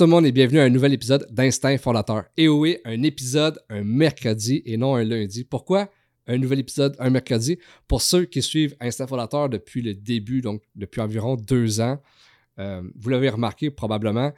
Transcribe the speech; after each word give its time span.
tout 0.00 0.06
le 0.06 0.10
monde 0.12 0.24
et 0.24 0.32
bienvenue 0.32 0.60
à 0.60 0.62
un 0.62 0.70
nouvel 0.70 0.94
épisode 0.94 1.26
d'Instinct 1.30 1.76
Fondateur. 1.76 2.24
Et 2.38 2.48
oui, 2.48 2.78
un 2.86 3.02
épisode 3.02 3.60
un 3.68 3.84
mercredi 3.84 4.62
et 4.64 4.78
non 4.78 4.94
un 4.94 5.04
lundi. 5.04 5.44
Pourquoi 5.44 5.90
un 6.26 6.38
nouvel 6.38 6.60
épisode 6.60 6.96
un 6.98 7.10
mercredi? 7.10 7.58
Pour 7.86 8.00
ceux 8.00 8.24
qui 8.24 8.40
suivent 8.40 8.74
Instinct 8.80 9.08
Fondateur 9.08 9.50
depuis 9.50 9.82
le 9.82 9.92
début, 9.92 10.40
donc 10.40 10.62
depuis 10.74 11.02
environ 11.02 11.36
deux 11.36 11.82
ans, 11.82 12.00
euh, 12.58 12.80
vous 12.98 13.10
l'avez 13.10 13.28
remarqué 13.28 13.70
probablement, 13.70 14.32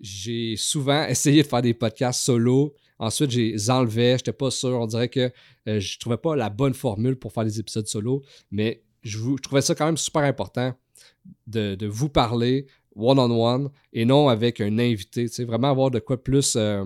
j'ai 0.00 0.56
souvent 0.56 1.04
essayé 1.08 1.44
de 1.44 1.46
faire 1.46 1.62
des 1.62 1.74
podcasts 1.74 2.20
solo. 2.20 2.74
Ensuite, 2.98 3.30
j'ai 3.30 3.54
enlevé, 3.68 4.08
je 4.08 4.14
n'étais 4.14 4.32
pas 4.32 4.50
sûr, 4.50 4.80
on 4.80 4.86
dirait 4.88 5.10
que 5.10 5.30
euh, 5.68 5.78
je 5.78 5.94
ne 5.94 6.00
trouvais 6.00 6.16
pas 6.16 6.34
la 6.34 6.50
bonne 6.50 6.74
formule 6.74 7.14
pour 7.14 7.32
faire 7.32 7.44
des 7.44 7.60
épisodes 7.60 7.86
solo, 7.86 8.24
mais 8.50 8.82
je, 9.04 9.20
trouvais 9.40 9.62
ça 9.62 9.76
quand 9.76 9.86
même 9.86 9.96
super 9.96 10.22
important 10.22 10.74
de 11.46 11.86
vous 11.86 12.08
parler, 12.08 12.66
one-on-one 12.96 13.70
et 13.92 14.04
non 14.04 14.28
avec 14.28 14.60
un 14.60 14.78
invité. 14.78 15.26
Vraiment 15.44 15.70
avoir 15.70 15.90
de 15.90 15.98
quoi 15.98 16.22
plus 16.22 16.56
euh, 16.56 16.84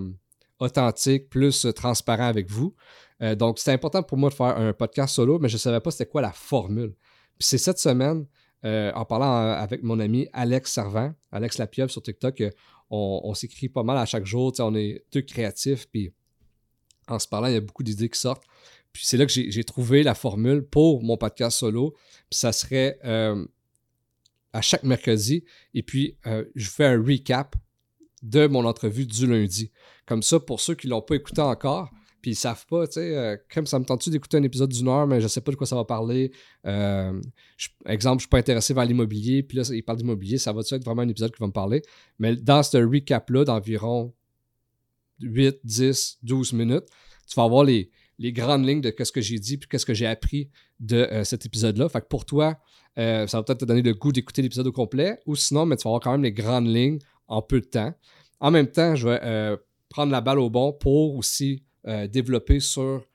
authentique, 0.59 1.29
plus 1.29 1.65
euh, 1.65 1.71
transparent 1.71 2.27
avec 2.27 2.49
vous. 2.49 2.75
Euh, 3.21 3.35
donc, 3.35 3.59
c'était 3.59 3.71
important 3.71 4.03
pour 4.03 4.17
moi 4.17 4.29
de 4.29 4.35
faire 4.35 4.57
un 4.57 4.73
podcast 4.73 5.15
solo, 5.15 5.39
mais 5.39 5.49
je 5.49 5.55
ne 5.55 5.59
savais 5.59 5.79
pas 5.79 5.91
c'était 5.91 6.09
quoi 6.09 6.21
la 6.21 6.31
formule. 6.31 6.93
Puis 7.37 7.47
c'est 7.47 7.57
cette 7.57 7.79
semaine, 7.79 8.25
en 8.63 9.05
parlant 9.05 9.53
avec 9.53 9.83
mon 9.83 9.99
ami 9.99 10.27
Alex 10.33 10.73
Servant, 10.73 11.13
Alex 11.31 11.57
Lapieuvre 11.57 11.89
sur 11.89 12.01
TikTok, 12.01 12.43
on, 12.89 13.33
s'écrit 13.33 13.69
pas 13.69 13.83
mal 13.83 13.97
à 13.97 14.05
chaque 14.05 14.25
jour. 14.25 14.51
On 14.59 14.75
est 14.75 15.05
deux 15.13 15.21
créatifs, 15.21 15.87
puis 15.89 16.11
en 17.07 17.17
se 17.19 17.27
parlant, 17.27 17.47
il 17.47 17.53
y 17.53 17.57
a 17.57 17.61
beaucoup 17.61 17.83
d'idées 17.83 18.09
qui 18.09 18.19
sortent. 18.19 18.43
Puis 18.91 19.03
c'est 19.05 19.15
là 19.15 19.25
que 19.25 19.31
j'ai 19.31 19.63
trouvé 19.63 20.03
la 20.03 20.15
formule 20.15 20.63
pour 20.63 21.01
mon 21.01 21.15
podcast 21.15 21.59
solo. 21.59 21.93
Puis 22.29 22.39
ça 22.39 22.51
serait 22.51 22.99
à 24.53 24.61
chaque 24.61 24.83
mercredi. 24.83 25.43
Et 25.73 25.83
puis, 25.83 26.17
euh, 26.27 26.45
je 26.55 26.69
fais 26.69 26.85
un 26.85 27.01
recap 27.01 27.55
de 28.21 28.47
mon 28.47 28.65
entrevue 28.65 29.05
du 29.05 29.27
lundi. 29.27 29.71
Comme 30.05 30.23
ça, 30.23 30.39
pour 30.39 30.59
ceux 30.59 30.75
qui 30.75 30.87
ne 30.87 30.91
l'ont 30.91 31.01
pas 31.01 31.15
écouté 31.15 31.41
encore, 31.41 31.89
puis 32.21 32.31
ils 32.31 32.33
ne 32.33 32.39
savent 32.39 32.65
pas, 32.65 32.85
tu 32.87 32.95
sais, 32.95 33.15
euh, 33.15 33.37
comme 33.53 33.65
ça 33.65 33.79
me 33.79 33.85
tente-tu 33.85 34.09
d'écouter 34.09 34.37
un 34.37 34.43
épisode 34.43 34.69
d'une 34.69 34.89
heure, 34.89 35.07
mais 35.07 35.19
je 35.19 35.25
ne 35.25 35.29
sais 35.29 35.41
pas 35.41 35.51
de 35.51 35.55
quoi 35.55 35.65
ça 35.65 35.75
va 35.75 35.85
parler. 35.85 36.31
Euh, 36.65 37.19
exemple, 37.85 38.15
je 38.15 38.15
ne 38.15 38.19
suis 38.19 38.27
pas 38.27 38.39
intéressé 38.39 38.73
vers 38.73 38.85
l'immobilier, 38.85 39.41
puis 39.41 39.57
là, 39.57 39.63
il 39.71 39.83
parle 39.83 39.99
d'immobilier, 39.99 40.37
ça 40.37 40.51
va 40.51 40.61
être 40.61 40.83
vraiment 40.83 41.03
un 41.03 41.07
épisode 41.07 41.31
qui 41.31 41.39
va 41.39 41.47
me 41.47 41.53
parler? 41.53 41.81
Mais 42.17 42.35
dans 42.35 42.61
ce 42.61 42.77
recap-là 42.77 43.45
d'environ 43.45 44.13
8, 45.21 45.59
10, 45.63 46.19
12 46.23 46.53
minutes, 46.53 46.85
tu 47.27 47.35
vas 47.35 47.43
avoir 47.43 47.63
les, 47.63 47.89
les 48.19 48.33
grandes 48.33 48.67
lignes 48.67 48.81
de 48.81 48.93
ce 48.97 49.11
que 49.11 49.21
j'ai 49.21 49.39
dit 49.39 49.57
puis 49.57 49.67
qu'est-ce 49.67 49.85
que 49.85 49.93
j'ai 49.93 50.05
appris 50.05 50.49
de 50.79 51.07
cet 51.23 51.45
épisode-là. 51.45 51.89
Fait 51.89 52.01
que 52.01 52.07
pour 52.07 52.25
toi, 52.25 52.59
euh, 52.99 53.25
ça 53.27 53.37
va 53.37 53.43
peut-être 53.43 53.61
te 53.61 53.65
donner 53.65 53.81
le 53.81 53.93
goût 53.93 54.11
d'écouter 54.11 54.41
l'épisode 54.41 54.67
au 54.67 54.71
complet. 54.71 55.19
Ou 55.25 55.35
sinon, 55.35 55.65
mais 55.65 55.77
tu 55.77 55.83
vas 55.83 55.91
avoir 55.91 56.01
quand 56.01 56.11
même 56.11 56.23
les 56.23 56.33
grandes 56.33 56.67
lignes 56.67 56.99
en 57.27 57.41
peu 57.41 57.61
de 57.61 57.65
temps. 57.65 57.93
En 58.39 58.51
même 58.51 58.67
temps, 58.67 58.95
je 58.95 59.07
vais 59.07 59.19
euh, 59.23 59.57
prendre 59.89 60.11
la 60.11 60.21
balle 60.21 60.39
au 60.39 60.49
bon 60.49 60.73
pour 60.73 61.15
aussi 61.15 61.63
euh, 61.87 62.07
développer 62.07 62.59
sur 62.59 63.05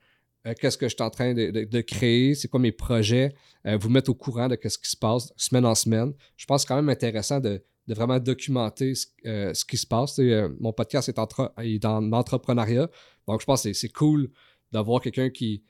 qu'est-ce 0.61 0.77
que 0.77 0.87
je 0.87 0.93
suis 0.93 1.03
en 1.03 1.09
train 1.09 1.33
de, 1.33 1.81
créer, 1.81 2.35
c'est 2.35 2.47
quoi 2.47 2.59
mes 2.59 2.71
projets, 2.71 3.33
vous 3.65 3.89
mettre 3.89 4.11
au 4.11 4.13
courant 4.13 4.47
de 4.47 4.55
ce 4.63 4.77
qui 4.77 4.87
se 4.87 4.95
passe 4.95 5.33
semaine 5.37 5.65
en 5.65 5.73
semaine. 5.73 6.13
Je 6.37 6.45
pense 6.45 6.65
quand 6.65 6.75
même 6.75 6.89
intéressant 6.89 7.39
de, 7.39 7.63
vraiment 7.87 8.19
documenter 8.19 8.93
ce, 8.93 9.65
qui 9.65 9.77
se 9.77 9.87
passe. 9.87 10.19
mon 10.59 10.71
podcast 10.71 11.09
est, 11.09 11.17
est 11.63 11.79
dans 11.79 11.99
l'entrepreneuriat, 11.99 12.91
donc 13.27 13.41
je 13.41 13.45
pense 13.47 13.63
que 13.63 13.73
c'est 13.73 13.89
cool 13.89 14.29
d'avoir 14.75 15.01
quelqu'un 15.01 15.29
qui, 15.29 15.63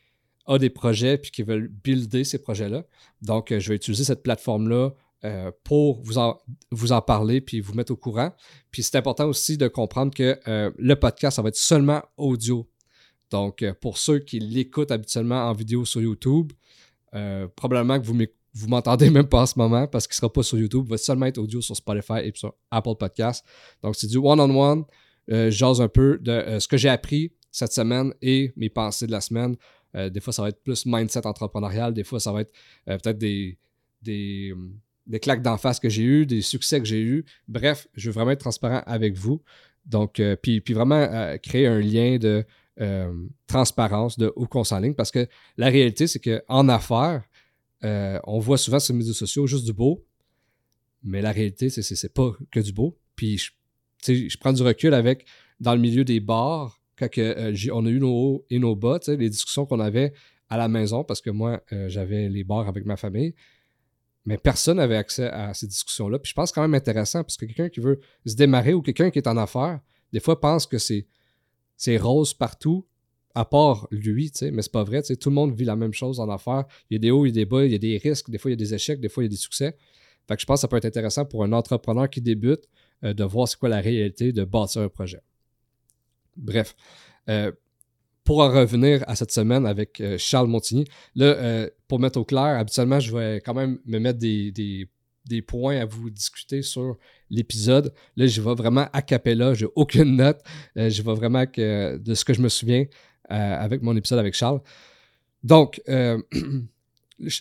a 0.47 0.57
des 0.57 0.69
projets 0.69 1.17
puis 1.17 1.31
qui 1.31 1.43
veulent 1.43 1.67
builder 1.67 2.23
ces 2.23 2.37
projets-là. 2.37 2.83
Donc, 3.21 3.51
euh, 3.51 3.59
je 3.59 3.69
vais 3.69 3.75
utiliser 3.75 4.03
cette 4.03 4.23
plateforme-là 4.23 4.91
euh, 5.23 5.51
pour 5.63 6.01
vous 6.03 6.17
en, 6.17 7.01
parler 7.01 7.41
puis 7.41 7.59
vous 7.59 7.73
mettre 7.73 7.91
au 7.91 7.95
courant. 7.95 8.31
Puis 8.71 8.83
c'est 8.83 8.97
important 8.97 9.25
aussi 9.25 9.57
de 9.57 9.67
comprendre 9.67 10.13
que 10.13 10.39
euh, 10.47 10.71
le 10.77 10.95
podcast, 10.95 11.37
ça 11.37 11.41
va 11.41 11.49
être 11.49 11.55
seulement 11.55 12.01
audio. 12.17 12.69
Donc, 13.31 13.65
pour 13.81 13.97
ceux 13.97 14.19
qui 14.19 14.39
l'écoutent 14.39 14.91
habituellement 14.91 15.49
en 15.49 15.53
vidéo 15.53 15.83
sur 15.83 15.99
YouTube, 15.99 16.53
probablement 17.55 17.99
que 17.99 18.05
vous 18.05 18.15
vous 18.53 18.67
m'entendez 18.67 19.09
même 19.09 19.27
pas 19.27 19.41
en 19.41 19.45
ce 19.45 19.57
moment 19.57 19.87
parce 19.87 20.05
qu'il 20.05 20.13
ne 20.13 20.17
sera 20.17 20.31
pas 20.31 20.43
sur 20.43 20.59
YouTube, 20.59 20.83
il 20.85 20.91
va 20.91 20.97
seulement 20.97 21.25
être 21.25 21.39
audio 21.39 21.59
sur 21.59 21.75
Spotify 21.75 22.19
et 22.23 22.31
sur 22.35 22.53
Apple 22.69 22.95
Podcast. 22.99 23.43
Donc, 23.81 23.95
c'est 23.95 24.07
du 24.07 24.17
one-on-one. 24.17 24.83
J'ose 25.49 25.81
un 25.81 25.87
peu 25.87 26.19
de 26.21 26.59
ce 26.59 26.67
que 26.67 26.77
j'ai 26.77 26.89
appris 26.89 27.33
cette 27.55 27.71
semaine 27.71 28.13
et 28.21 28.51
mes 28.57 28.69
pensées 28.69 29.07
de 29.07 29.13
la 29.13 29.21
semaine. 29.21 29.55
Euh, 29.95 30.09
des 30.09 30.19
fois, 30.19 30.33
ça 30.33 30.41
va 30.41 30.49
être 30.49 30.61
plus 30.61 30.85
mindset 30.85 31.25
entrepreneurial. 31.25 31.93
Des 31.93 32.03
fois, 32.03 32.19
ça 32.19 32.33
va 32.33 32.41
être 32.41 32.51
euh, 32.89 32.97
peut-être 32.97 33.17
des, 33.17 33.57
des, 34.01 34.53
claques 35.21 35.41
d'en 35.41 35.55
face 35.55 35.79
que 35.79 35.87
j'ai 35.87 36.03
eues, 36.03 36.25
des 36.25 36.41
succès 36.41 36.79
que 36.79 36.85
j'ai 36.85 36.99
eus. 36.99 37.23
Bref, 37.47 37.87
je 37.93 38.09
veux 38.09 38.13
vraiment 38.13 38.31
être 38.31 38.41
transparent 38.41 38.83
avec 38.85 39.15
vous. 39.15 39.41
Donc, 39.85 40.19
euh, 40.19 40.35
puis, 40.35 40.59
puis, 40.59 40.73
vraiment 40.73 41.37
créer 41.41 41.67
un 41.67 41.79
lien 41.79 42.17
de 42.17 42.45
transparence 43.47 44.17
de 44.17 44.33
où 44.35 44.47
qu'on 44.47 44.65
s'enligne 44.65 44.95
parce 44.95 45.11
que 45.11 45.25
la 45.55 45.67
réalité, 45.67 46.07
c'est 46.07 46.19
qu'en 46.19 46.67
affaires, 46.67 47.23
on 47.81 48.39
voit 48.39 48.57
souvent 48.57 48.79
sur 48.79 48.93
les 48.93 48.99
médias 48.99 49.13
sociaux 49.13 49.47
juste 49.47 49.63
du 49.63 49.71
beau, 49.71 50.05
mais 51.03 51.21
la 51.21 51.31
réalité, 51.31 51.69
c'est, 51.69 51.83
c'est, 51.83 52.13
pas 52.13 52.33
que 52.51 52.59
du 52.59 52.73
beau. 52.73 52.97
Puis, 53.15 53.37
je, 53.37 53.51
je 54.27 54.37
prends 54.37 54.51
du 54.51 54.61
recul 54.61 54.93
avec, 54.93 55.25
dans 55.61 55.73
le 55.73 55.79
milieu 55.79 56.03
des 56.03 56.19
bars, 56.19 56.81
quand 56.97 57.09
euh, 57.17 57.53
on 57.73 57.85
a 57.85 57.89
eu 57.89 57.99
nos 57.99 58.13
hauts 58.13 58.45
et 58.49 58.59
nos 58.59 58.75
bas, 58.75 58.99
les 59.07 59.29
discussions 59.29 59.65
qu'on 59.65 59.79
avait 59.79 60.13
à 60.49 60.57
la 60.57 60.67
maison, 60.67 61.03
parce 61.03 61.21
que 61.21 61.29
moi, 61.29 61.61
euh, 61.73 61.89
j'avais 61.89 62.29
les 62.29 62.43
bars 62.43 62.67
avec 62.67 62.85
ma 62.85 62.97
famille, 62.97 63.33
mais 64.25 64.37
personne 64.37 64.77
n'avait 64.77 64.95
accès 64.95 65.27
à 65.27 65.53
ces 65.53 65.67
discussions-là. 65.67 66.19
Puis 66.19 66.29
je 66.29 66.33
pense 66.33 66.51
quand 66.51 66.61
même 66.61 66.73
intéressant, 66.73 67.23
parce 67.23 67.37
que 67.37 67.45
quelqu'un 67.45 67.69
qui 67.69 67.79
veut 67.79 67.99
se 68.25 68.35
démarrer 68.35 68.73
ou 68.73 68.81
quelqu'un 68.81 69.11
qui 69.11 69.19
est 69.19 69.27
en 69.27 69.37
affaires, 69.37 69.79
des 70.13 70.19
fois 70.19 70.39
pense 70.39 70.65
que 70.65 70.77
c'est, 70.77 71.07
rose 71.97 72.33
partout, 72.33 72.87
à 73.33 73.43
part 73.43 73.87
lui, 73.91 74.31
mais 74.53 74.61
c'est 74.61 74.71
pas 74.71 74.83
vrai. 74.83 75.01
Tout 75.01 75.29
le 75.29 75.35
monde 75.35 75.53
vit 75.53 75.65
la 75.65 75.75
même 75.75 75.93
chose 75.93 76.21
en 76.21 76.29
affaires. 76.29 76.63
Il 76.89 76.93
y 76.93 76.97
a 76.97 76.99
des 76.99 77.11
hauts, 77.11 77.25
il 77.25 77.29
y 77.29 77.31
a 77.31 77.33
des 77.33 77.45
bas, 77.45 77.65
il 77.65 77.71
y 77.71 77.75
a 77.75 77.77
des 77.77 77.97
risques, 77.97 78.29
des 78.29 78.37
fois 78.37 78.49
il 78.49 78.53
y 78.53 78.55
a 78.55 78.57
des 78.57 78.73
échecs, 78.73 79.01
des 79.01 79.09
fois 79.09 79.23
il 79.23 79.25
y 79.25 79.29
a 79.29 79.29
des 79.29 79.35
succès. 79.35 79.75
Fait 80.27 80.35
que 80.35 80.41
je 80.41 80.45
pense 80.45 80.59
que 80.59 80.61
ça 80.61 80.67
peut 80.69 80.77
être 80.77 80.85
intéressant 80.85 81.25
pour 81.25 81.43
un 81.43 81.51
entrepreneur 81.51 82.09
qui 82.09 82.21
débute 82.21 82.63
euh, 83.03 83.13
de 83.13 83.23
voir 83.25 83.47
c'est 83.47 83.59
quoi 83.59 83.69
la 83.69 83.81
réalité 83.81 84.31
de 84.31 84.45
bâtir 84.45 84.81
un 84.83 84.89
projet. 84.89 85.19
Bref. 86.35 86.75
Euh, 87.29 87.51
pour 88.23 88.39
en 88.39 88.49
revenir 88.49 89.03
à 89.07 89.15
cette 89.15 89.31
semaine 89.31 89.67
avec 89.67 90.01
euh, 90.01 90.17
Charles 90.17 90.47
Montigny, 90.47 90.85
là, 91.13 91.25
euh, 91.25 91.69
pour 91.87 91.99
mettre 91.99 92.19
au 92.19 92.25
clair, 92.25 92.57
habituellement, 92.57 92.99
je 92.99 93.15
vais 93.15 93.35
quand 93.37 93.53
même 93.53 93.77
me 93.85 93.99
mettre 93.99 94.17
des, 94.17 94.89
points 95.47 95.77
à 95.77 95.85
vous 95.85 96.09
discuter 96.09 96.63
sur 96.63 96.97
l'épisode. 97.29 97.93
Là, 98.15 98.25
je 98.25 98.41
vais 98.41 98.55
vraiment 98.55 98.87
à 98.93 99.03
capella, 99.03 99.53
j'ai 99.53 99.67
aucune 99.75 100.15
note. 100.15 100.39
je 100.75 101.01
vais 101.03 101.13
vraiment 101.13 101.43
de 101.43 102.13
ce 102.13 102.25
que 102.25 102.33
je 102.33 102.41
me 102.41 102.49
souviens 102.49 102.85
avec 103.29 103.83
mon 103.83 103.95
épisode 103.95 104.17
avec 104.17 104.33
Charles. 104.33 104.61
Donc, 105.43 105.81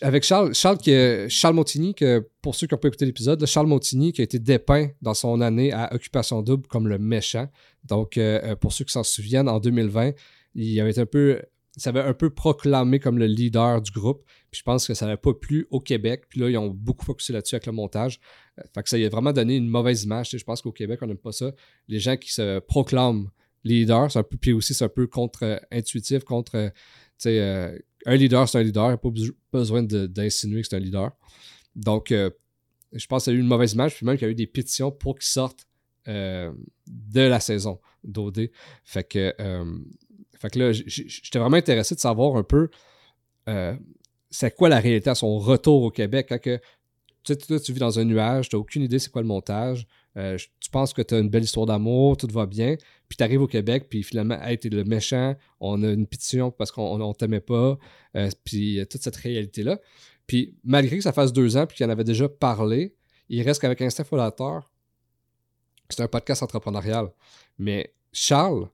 avec 0.01 0.23
Charles, 0.23 0.53
Charles, 0.53 0.77
qui 0.77 0.93
Charles 1.29 1.55
Montigny, 1.55 1.93
que 1.93 2.29
pour 2.41 2.55
ceux 2.55 2.67
qui 2.67 2.73
n'ont 2.73 2.79
pas 2.79 2.87
écouté 2.87 3.05
l'épisode, 3.05 3.45
Charles 3.45 3.67
Montigny 3.67 4.13
qui 4.13 4.21
a 4.21 4.23
été 4.23 4.39
dépeint 4.39 4.89
dans 5.01 5.13
son 5.13 5.41
année 5.41 5.73
à 5.73 5.93
Occupation 5.93 6.41
Double 6.41 6.67
comme 6.67 6.87
le 6.87 6.97
méchant. 6.97 7.49
Donc, 7.83 8.17
euh, 8.17 8.39
euh, 8.43 8.55
pour 8.55 8.73
ceux 8.73 8.85
qui 8.85 8.93
s'en 8.93 9.03
souviennent, 9.03 9.49
en 9.49 9.59
2020, 9.59 10.11
il 10.55 10.79
avait 10.79 10.97
un 10.97 11.05
peu, 11.05 11.41
ça 11.75 11.89
avait 11.89 12.01
un 12.01 12.13
peu 12.13 12.29
proclamé 12.29 12.99
comme 12.99 13.17
le 13.17 13.25
leader 13.25 13.81
du 13.81 13.91
groupe. 13.91 14.23
Puis 14.49 14.59
je 14.59 14.63
pense 14.63 14.87
que 14.87 14.93
ça 14.93 15.05
n'avait 15.05 15.17
pas 15.17 15.33
plu 15.33 15.67
au 15.69 15.81
Québec. 15.81 16.23
Puis 16.29 16.39
là, 16.39 16.49
ils 16.49 16.57
ont 16.57 16.69
beaucoup 16.69 17.05
focusé 17.05 17.33
là-dessus 17.33 17.55
avec 17.55 17.65
le 17.65 17.73
montage. 17.73 18.19
Euh, 18.59 18.63
fait 18.73 18.83
que 18.83 18.89
ça 18.89 18.95
a 18.95 19.09
vraiment 19.09 19.33
donné 19.33 19.57
une 19.57 19.67
mauvaise 19.67 20.03
image. 20.03 20.29
je 20.31 20.43
pense 20.43 20.61
qu'au 20.61 20.71
Québec, 20.71 20.99
on 21.01 21.07
n'aime 21.07 21.17
pas 21.17 21.33
ça. 21.33 21.51
Les 21.89 21.99
gens 21.99 22.15
qui 22.15 22.31
se 22.31 22.59
proclament 22.59 23.29
leader, 23.65 24.09
c'est 24.09 24.19
un 24.19 24.23
peu, 24.23 24.37
puis 24.37 24.53
aussi 24.53 24.73
c'est 24.73 24.85
un 24.85 24.89
peu 24.89 25.07
contre-intuitif, 25.07 26.23
contre, 26.23 26.71
un 28.05 28.15
leader, 28.15 28.47
c'est 28.47 28.59
un 28.59 28.63
leader. 28.63 28.85
Il 28.85 28.89
n'y 28.89 28.93
a 28.93 28.97
pas 28.97 29.09
besoin 29.51 29.83
d'insinuer 29.83 30.61
que 30.61 30.67
c'est 30.67 30.75
un 30.75 30.79
leader. 30.79 31.11
Donc, 31.75 32.11
euh, 32.11 32.29
je 32.93 33.05
pense 33.07 33.25
qu'il 33.25 33.33
y 33.33 33.35
a 33.35 33.39
eu 33.39 33.41
une 33.41 33.47
mauvaise 33.47 33.73
image, 33.73 33.95
puis 33.95 34.05
même 34.05 34.17
qu'il 34.17 34.25
y 34.25 34.29
a 34.29 34.31
eu 34.31 34.35
des 34.35 34.47
pétitions 34.47 34.91
pour 34.91 35.15
qu'il 35.15 35.27
sorte 35.27 35.67
euh, 36.07 36.53
de 36.87 37.21
la 37.21 37.39
saison 37.39 37.79
d'OD. 38.03 38.49
Fait 38.83 39.03
que, 39.03 39.33
euh, 39.39 39.77
fait 40.39 40.49
que 40.51 40.59
là, 40.59 40.71
j'étais 40.71 41.39
vraiment 41.39 41.57
intéressé 41.57 41.95
de 41.95 41.99
savoir 41.99 42.35
un 42.37 42.43
peu 42.43 42.69
c'est 44.31 44.53
quoi 44.55 44.69
la 44.69 44.79
réalité 44.79 45.09
à 45.09 45.15
son 45.15 45.37
retour 45.37 45.83
au 45.83 45.91
Québec. 45.91 46.25
Quand 46.27 46.41
que, 46.41 46.59
tu, 47.23 47.33
sais, 47.33 47.59
tu 47.59 47.73
vis 47.73 47.79
dans 47.79 47.99
un 47.99 48.03
nuage, 48.03 48.49
tu 48.49 48.55
n'as 48.55 48.59
aucune 48.59 48.81
idée 48.81 48.99
c'est 48.99 49.11
quoi 49.11 49.21
le 49.21 49.27
montage. 49.27 49.87
Tu 50.15 50.69
penses 50.71 50.93
que 50.93 51.01
tu 51.01 51.13
as 51.13 51.19
une 51.19 51.29
belle 51.29 51.43
histoire 51.43 51.65
d'amour, 51.65 52.17
tout 52.17 52.27
va 52.31 52.45
bien. 52.45 52.75
Puis 53.07 53.17
tu 53.17 53.23
arrives 53.23 53.41
au 53.41 53.47
Québec, 53.47 53.87
puis 53.89 54.03
finalement, 54.03 54.41
hey, 54.41 54.57
t'es 54.57 54.69
le 54.69 54.83
méchant, 54.83 55.35
on 55.59 55.83
a 55.83 55.91
une 55.91 56.07
pétition 56.07 56.51
parce 56.51 56.71
qu'on 56.71 56.97
ne 56.97 57.13
t'aimait 57.13 57.41
pas, 57.41 57.77
euh, 58.15 58.29
puis 58.43 58.79
toute 58.89 59.01
cette 59.01 59.15
réalité-là. 59.17 59.79
Puis 60.27 60.57
malgré 60.63 60.97
que 60.97 61.03
ça 61.03 61.13
fasse 61.13 61.33
deux 61.33 61.57
ans, 61.57 61.67
puis 61.67 61.77
qu'il 61.77 61.85
en 61.85 61.89
avait 61.89 62.03
déjà 62.03 62.27
parlé, 62.29 62.95
il 63.29 63.41
reste 63.41 63.61
qu'avec 63.61 63.81
Instinct 63.81 64.05
Fondateur, 64.05 64.71
c'est 65.89 66.01
un 66.01 66.07
podcast 66.07 66.41
entrepreneurial. 66.41 67.11
Mais 67.57 67.93
Charles, 68.11 68.69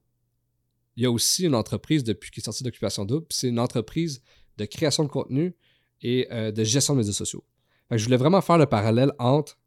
il 0.96 1.04
y 1.04 1.06
a 1.06 1.12
aussi 1.12 1.46
une 1.46 1.56
entreprise 1.56 2.04
depuis 2.04 2.32
qu'il 2.32 2.42
est 2.42 2.46
sorti 2.46 2.64
d'Occupation 2.64 3.06
Double, 3.06 3.26
c'est 3.30 3.48
une 3.48 3.60
entreprise 3.60 4.22
de 4.58 4.66
création 4.66 5.04
de 5.04 5.10
contenu 5.10 5.56
et 6.02 6.28
euh, 6.32 6.52
de 6.52 6.64
gestion 6.64 6.94
de 6.94 7.00
médias 7.00 7.14
sociaux. 7.14 7.44
Je 7.90 8.04
voulais 8.04 8.18
vraiment 8.18 8.42
faire 8.42 8.58
le 8.58 8.66
parallèle 8.66 9.12
entre 9.20 9.58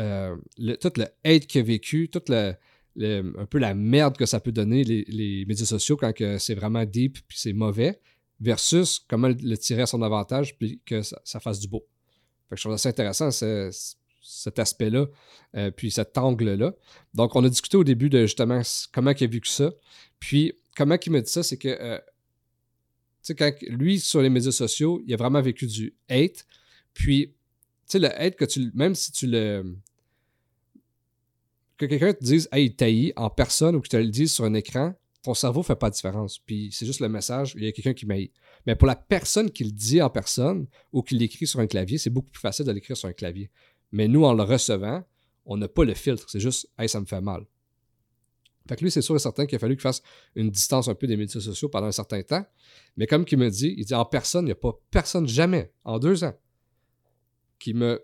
euh, 0.00 0.36
tout 0.56 0.92
le 0.96 1.06
hate 1.24 1.46
qu'il 1.46 1.60
a 1.60 1.64
vécu, 1.64 2.08
tout 2.08 2.22
le 2.28 2.54
un 3.00 3.46
peu 3.46 3.58
la 3.58 3.74
merde 3.74 4.16
que 4.16 4.26
ça 4.26 4.38
peut 4.38 4.52
donner 4.52 4.84
les, 4.84 5.44
médias 5.46 5.64
sociaux 5.64 5.96
quand 5.96 6.12
c'est 6.38 6.54
vraiment 6.54 6.84
deep 6.84 7.18
puis 7.26 7.38
c'est 7.38 7.52
mauvais, 7.52 7.98
versus 8.40 8.98
comment 9.08 9.28
le 9.28 9.56
tirer 9.56 9.82
à 9.82 9.86
son 9.86 10.02
avantage 10.02 10.58
puis 10.58 10.80
que 10.84 11.02
ça, 11.02 11.40
fasse 11.40 11.60
du 11.60 11.68
beau. 11.68 11.86
Fait 12.48 12.56
que 12.56 12.60
je 12.60 12.68
trouve 12.68 12.76
ça 12.76 12.88
intéressant 12.88 13.30
cet 13.30 14.58
aspect-là, 14.58 15.06
euh, 15.56 15.70
puis 15.70 15.90
cet 15.90 16.18
angle-là. 16.18 16.74
Donc, 17.14 17.34
on 17.34 17.44
a 17.44 17.48
discuté 17.48 17.76
au 17.76 17.84
début 17.84 18.10
de 18.10 18.22
justement 18.22 18.60
comment 18.92 19.12
il 19.12 19.24
a 19.24 19.28
que 19.28 19.48
ça. 19.48 19.72
Puis, 20.18 20.52
comment 20.76 20.96
il 21.04 21.12
me 21.12 21.20
dit 21.20 21.30
ça, 21.30 21.42
c'est 21.42 21.56
que, 21.56 21.68
euh, 21.68 21.98
tu 21.98 22.04
sais, 23.22 23.34
quand 23.34 23.52
lui, 23.68 24.00
sur 24.00 24.22
les 24.22 24.28
médias 24.28 24.52
sociaux, 24.52 25.02
il 25.06 25.14
a 25.14 25.16
vraiment 25.16 25.40
vécu 25.40 25.66
du 25.66 25.94
hate. 26.08 26.46
Puis, 26.94 27.34
sais, 27.92 27.98
le 27.98 28.20
hate 28.20 28.36
que 28.36 28.44
tu, 28.44 28.70
même 28.74 28.94
si 28.94 29.12
tu 29.12 29.26
le, 29.26 29.76
que 31.82 31.86
quelqu'un 31.86 32.12
te 32.12 32.24
dise 32.24 32.48
Hey, 32.52 32.74
taillis 32.74 33.12
en 33.16 33.30
personne 33.30 33.76
ou 33.76 33.80
que 33.80 33.88
tu 33.88 33.96
te 33.96 33.96
le 33.96 34.08
dise 34.08 34.32
sur 34.32 34.44
un 34.44 34.54
écran, 34.54 34.94
ton 35.22 35.34
cerveau 35.34 35.60
ne 35.60 35.64
fait 35.64 35.76
pas 35.76 35.90
de 35.90 35.94
différence. 35.94 36.38
Puis 36.38 36.70
c'est 36.72 36.86
juste 36.86 37.00
le 37.00 37.08
message, 37.08 37.54
il 37.56 37.64
y 37.64 37.66
a 37.66 37.72
quelqu'un 37.72 37.94
qui 37.94 38.06
m'aille. 38.06 38.30
Mais 38.66 38.76
pour 38.76 38.86
la 38.86 38.96
personne 38.96 39.50
qui 39.50 39.64
le 39.64 39.70
dit 39.70 40.02
en 40.02 40.10
personne 40.10 40.66
ou 40.92 41.02
qui 41.02 41.16
l'écrit 41.16 41.46
sur 41.46 41.60
un 41.60 41.66
clavier, 41.66 41.98
c'est 41.98 42.10
beaucoup 42.10 42.30
plus 42.30 42.40
facile 42.40 42.66
de 42.66 42.72
l'écrire 42.72 42.96
sur 42.96 43.08
un 43.08 43.12
clavier. 43.12 43.50
Mais 43.92 44.08
nous, 44.08 44.24
en 44.24 44.34
le 44.34 44.42
recevant, 44.42 45.02
on 45.44 45.56
n'a 45.56 45.68
pas 45.68 45.84
le 45.84 45.94
filtre. 45.94 46.28
C'est 46.28 46.40
juste 46.40 46.68
Hey, 46.78 46.88
ça 46.88 47.00
me 47.00 47.06
fait 47.06 47.20
mal. 47.20 47.46
Fait 48.68 48.76
que 48.76 48.84
lui, 48.84 48.90
c'est 48.92 49.02
sûr 49.02 49.16
et 49.16 49.18
certain 49.18 49.44
qu'il 49.46 49.56
a 49.56 49.58
fallu 49.58 49.74
qu'il 49.74 49.82
fasse 49.82 50.02
une 50.36 50.50
distance 50.50 50.86
un 50.86 50.94
peu 50.94 51.08
des 51.08 51.16
médias 51.16 51.40
sociaux 51.40 51.68
pendant 51.68 51.88
un 51.88 51.92
certain 51.92 52.22
temps. 52.22 52.44
Mais 52.96 53.08
comme 53.08 53.24
il 53.30 53.38
me 53.38 53.50
dit, 53.50 53.74
il 53.76 53.84
dit 53.84 53.94
en 53.94 54.04
personne, 54.04 54.44
il 54.44 54.46
n'y 54.46 54.52
a 54.52 54.56
pas 54.56 54.72
personne 54.90 55.26
jamais, 55.26 55.72
en 55.82 55.98
deux 55.98 56.22
ans, 56.22 56.34
qui 57.62 57.74
me, 57.74 58.02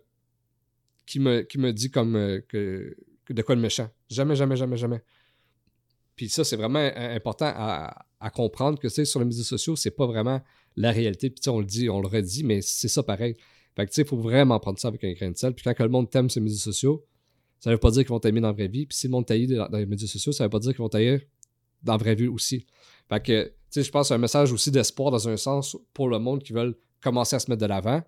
qui 1.05 1.19
me, 1.19 1.43
qui 1.43 1.59
me 1.59 1.73
dit 1.73 1.91
comme 1.91 2.15
euh, 2.15 2.41
que 2.49 2.95
de 3.29 3.43
quoi 3.43 3.57
le 3.57 3.61
méchant. 3.61 3.89
Jamais, 4.09 4.37
jamais, 4.37 4.55
jamais, 4.55 4.77
jamais. 4.77 5.03
Puis 6.15 6.29
ça, 6.29 6.45
c'est 6.45 6.57
vraiment 6.57 6.79
important 6.79 7.53
à, 7.55 8.31
comprendre 8.33 8.79
que 8.79 8.89
sur 8.89 9.21
les 9.21 9.27
médias 9.27 9.45
sociaux, 9.45 9.77
c'est 9.77 9.91
pas 9.91 10.07
vraiment 10.07 10.41
la 10.77 10.93
réalité. 10.93 11.31
Puis 11.31 11.49
on 11.49 11.59
le 11.59 11.65
dit, 11.65 11.89
on 11.89 12.01
le 12.01 12.09
redit, 12.09 12.45
mais 12.45 12.61
c'est 12.63 12.89
ça 12.89 13.03
pareil. 13.03 13.37
Fait 13.77 13.85
que 13.85 13.91
tu 13.91 13.97
sais, 13.97 14.03
il 14.03 14.09
faut 14.09 14.17
vraiment 14.17 14.59
prendre 14.61 14.79
ça 14.79 14.89
avec 14.89 15.03
un 15.05 15.13
grain 15.13 15.31
de 15.31 15.37
sel. 15.37 15.55
Puis 15.55 15.65
quand 15.65 15.85
le 15.85 15.91
monde 15.91 16.11
t'aime 16.11 16.31
sur 16.31 16.41
les 16.41 16.45
médias 16.45 16.59
sociaux, 16.59 17.05
ça 17.61 17.71
veut 17.71 17.79
pas 17.79 17.91
dire 17.91 18.03
qu'ils 18.03 18.11
vont 18.11 18.21
t'aimer 18.21 18.41
dans 18.41 18.49
la 18.49 18.53
vraie 18.53 18.69
vie. 18.69 18.87
Puis 18.87 18.97
si 18.97 19.07
le 19.07 19.13
monde 19.13 19.27
t'aille 19.27 19.47
dans, 19.47 19.69
les 19.73 19.87
médias 19.87 20.09
sociaux, 20.09 20.33
ça 20.33 20.45
veut 20.45 20.51
pas 20.51 20.59
dire 20.59 20.73
qu'ils 20.73 20.83
vont 20.83 20.89
t'aimer 20.89 21.21
dans 21.83 21.93
la 21.93 21.99
vraie 21.99 22.15
vie 22.15 22.29
aussi. 22.29 22.67
Fait 23.09 23.23
que, 23.23 23.45
tu 23.45 23.53
sais, 23.71 23.83
je 23.83 23.91
pense 23.91 24.11
un 24.11 24.19
message 24.19 24.53
aussi 24.53 24.71
d'espoir 24.71 25.11
dans 25.11 25.29
un 25.29 25.37
sens 25.37 25.77
pour 25.95 26.09
le 26.09 26.19
monde 26.19 26.43
qui 26.43 26.53
veulent 26.53 26.77
commencer 27.01 27.37
à 27.37 27.39
se 27.39 27.51
mettre 27.51 27.63
de 27.63 27.67
l'avant. 27.67 28.03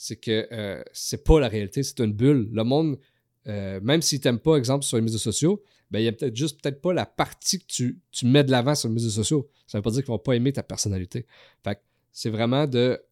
C'est 0.00 0.14
que 0.14 0.46
euh, 0.52 0.80
c'est 0.92 1.24
pas 1.24 1.40
la 1.40 1.48
réalité, 1.48 1.82
c'est 1.82 1.98
une 1.98 2.12
bulle. 2.12 2.48
Le 2.52 2.62
monde, 2.62 3.00
euh, 3.48 3.80
même 3.82 4.00
s'ils 4.00 4.20
t'aiment 4.20 4.38
pas, 4.38 4.54
exemple, 4.54 4.84
sur 4.84 4.96
les 4.96 5.02
médias 5.02 5.18
sociaux, 5.18 5.60
ben, 5.90 5.98
il 5.98 6.04
y 6.04 6.08
a 6.08 6.12
peut-être 6.12 6.36
juste 6.36 6.62
peut-être 6.62 6.80
pas 6.80 6.92
la 6.92 7.04
partie 7.04 7.58
que 7.58 7.64
tu, 7.66 8.00
mets 8.22 8.44
de 8.44 8.52
l'avant 8.52 8.76
sur 8.76 8.88
les 8.88 8.94
médias 8.94 9.10
sociaux. 9.10 9.50
Ça 9.66 9.78
veut 9.78 9.82
pas 9.82 9.90
dire 9.90 10.02
qu'ils 10.02 10.12
vont 10.12 10.20
pas 10.20 10.36
aimer 10.36 10.52
ta 10.52 10.62
personnalité. 10.62 11.26
Fait 11.64 11.82
c'est 12.12 12.30
vraiment 12.30 12.68
de 12.68 13.02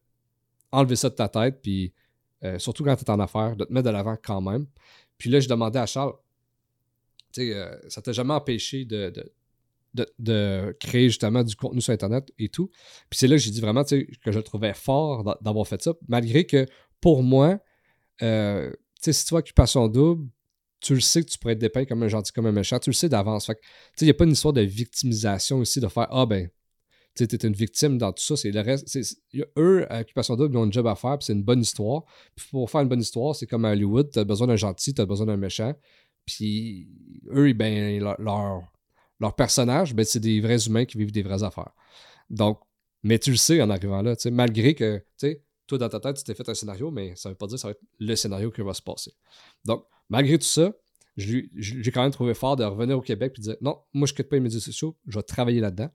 enlever 0.71 0.95
ça 0.95 1.09
de 1.09 1.15
ta 1.15 1.27
tête, 1.27 1.61
puis 1.61 1.93
euh, 2.45 2.57
surtout 2.57 2.85
quand 2.85 2.95
tu 2.95 3.03
es 3.03 3.09
en 3.09 3.19
affaires, 3.19 3.57
de 3.57 3.65
te 3.65 3.73
mettre 3.73 3.87
de 3.87 3.91
l'avant 3.91 4.15
quand 4.23 4.39
même. 4.39 4.65
Puis 5.17 5.29
là, 5.29 5.41
je 5.41 5.49
demandais 5.49 5.79
à 5.79 5.87
Charles, 5.87 6.13
tu 7.33 7.51
sais, 7.51 7.79
ça 7.89 8.01
t'a 8.01 8.13
jamais 8.13 8.33
empêché 8.33 8.85
de, 8.85 9.11
créer 10.79 11.09
justement 11.09 11.43
du 11.43 11.55
contenu 11.55 11.81
sur 11.81 11.93
Internet 11.93 12.31
et 12.37 12.49
tout. 12.49 12.69
Puis 13.09 13.19
c'est 13.19 13.27
là 13.27 13.35
que 13.35 13.41
j'ai 13.41 13.51
dit 13.51 13.61
vraiment 13.61 13.83
que 13.83 14.31
je 14.31 14.39
trouvais 14.39 14.73
fort 14.73 15.37
d'avoir 15.41 15.67
fait 15.67 15.81
ça, 15.81 15.93
malgré 16.07 16.45
que 16.45 16.65
pour 17.01 17.23
moi, 17.23 17.59
sais, 18.19 19.13
si 19.13 19.25
tu 19.25 19.29
vois 19.31 19.39
Occupation 19.39 19.87
Double, 19.87 20.29
tu 20.79 20.93
le 20.93 20.99
sais 20.99 21.23
que 21.23 21.29
tu 21.29 21.39
pourrais 21.39 21.53
être 21.53 21.59
dépeint 21.59 21.85
comme 21.85 22.03
un 22.03 22.07
gentil, 22.07 22.31
comme 22.31 22.45
un 22.45 22.51
méchant, 22.51 22.79
tu 22.79 22.89
le 22.89 22.93
sais 22.93 23.09
d'avance. 23.09 23.49
il 23.99 24.03
n'y 24.03 24.09
a 24.09 24.13
pas 24.13 24.25
une 24.25 24.31
histoire 24.31 24.53
de 24.53 24.61
victimisation 24.61 25.57
aussi, 25.57 25.79
de 25.79 25.87
faire 25.87 26.07
Ah 26.11 26.25
ben, 26.25 26.49
tu 27.15 27.23
es 27.23 27.47
une 27.47 27.53
victime 27.53 27.97
dans 27.97 28.11
tout 28.13 28.23
ça. 28.23 28.35
C'est 28.35 28.51
le 28.51 28.61
reste. 28.61 28.95
eux, 29.57 29.87
Occupation 29.89 30.35
Double, 30.35 30.53
ils 30.53 30.57
ont 30.57 30.63
un 30.63 30.71
job 30.71 30.85
à 30.85 30.95
faire, 30.95 31.17
puis 31.17 31.25
c'est 31.25 31.33
une 31.33 31.43
bonne 31.43 31.61
histoire. 31.61 32.03
Puis 32.35 32.47
pour 32.51 32.69
faire 32.69 32.81
une 32.81 32.89
bonne 32.89 33.01
histoire, 33.01 33.35
c'est 33.35 33.47
comme 33.47 33.65
à 33.65 33.71
Hollywood, 33.71 34.11
tu 34.11 34.19
as 34.19 34.23
besoin 34.23 34.47
d'un 34.47 34.55
gentil, 34.55 34.93
tu 34.93 35.01
as 35.01 35.05
besoin 35.05 35.25
d'un 35.25 35.37
méchant. 35.37 35.73
Puis 36.25 36.89
eux, 37.31 37.51
ben, 37.53 37.99
leur, 38.19 38.71
personnage, 39.35 39.93
ben, 39.93 40.05
c'est 40.05 40.19
des 40.19 40.39
vrais 40.41 40.65
humains 40.65 40.85
qui 40.85 40.97
vivent 40.97 41.11
des 41.11 41.23
vraies 41.23 41.43
affaires. 41.43 41.71
Donc, 42.29 42.59
mais 43.03 43.19
tu 43.19 43.31
le 43.31 43.37
sais 43.37 43.61
en 43.61 43.69
arrivant 43.69 44.01
là, 44.01 44.15
malgré 44.31 44.75
que, 44.75 45.03
toi, 45.67 45.77
dans 45.77 45.89
ta 45.89 45.99
tête, 45.99 46.17
tu 46.17 46.23
t'es 46.23 46.33
fait 46.33 46.47
un 46.49 46.53
scénario, 46.53 46.91
mais 46.91 47.15
ça 47.15 47.29
ne 47.29 47.33
veut 47.33 47.37
pas 47.37 47.47
dire 47.47 47.55
que 47.55 47.61
ça 47.61 47.67
va 47.67 47.71
être 47.71 47.81
le 47.99 48.15
scénario 48.15 48.51
qui 48.51 48.61
va 48.61 48.73
se 48.73 48.81
passer. 48.81 49.11
Donc, 49.65 49.85
malgré 50.09 50.37
tout 50.37 50.45
ça, 50.45 50.71
j'ai 51.17 51.91
quand 51.91 52.03
même 52.03 52.11
trouvé 52.11 52.33
fort 52.33 52.55
de 52.55 52.63
revenir 52.63 52.97
au 52.97 53.01
Québec 53.01 53.33
et 53.37 53.41
de 53.41 53.43
dire 53.43 53.55
non, 53.61 53.79
moi, 53.93 54.07
je 54.07 54.13
ne 54.13 54.17
quitte 54.17 54.29
pas 54.29 54.35
les 54.35 54.41
médias 54.41 54.59
sociaux, 54.59 54.97
je 55.07 55.17
vais 55.17 55.23
travailler 55.23 55.59
là-dedans. 55.59 55.89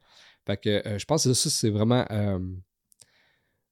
Fait 0.47 0.57
que 0.57 0.69
euh, 0.69 0.99
je 0.99 1.05
pense 1.05 1.25
que 1.25 1.33
ça, 1.33 1.51
c'est 1.51 1.71
vraiment, 1.71 2.05
euh, 2.11 2.39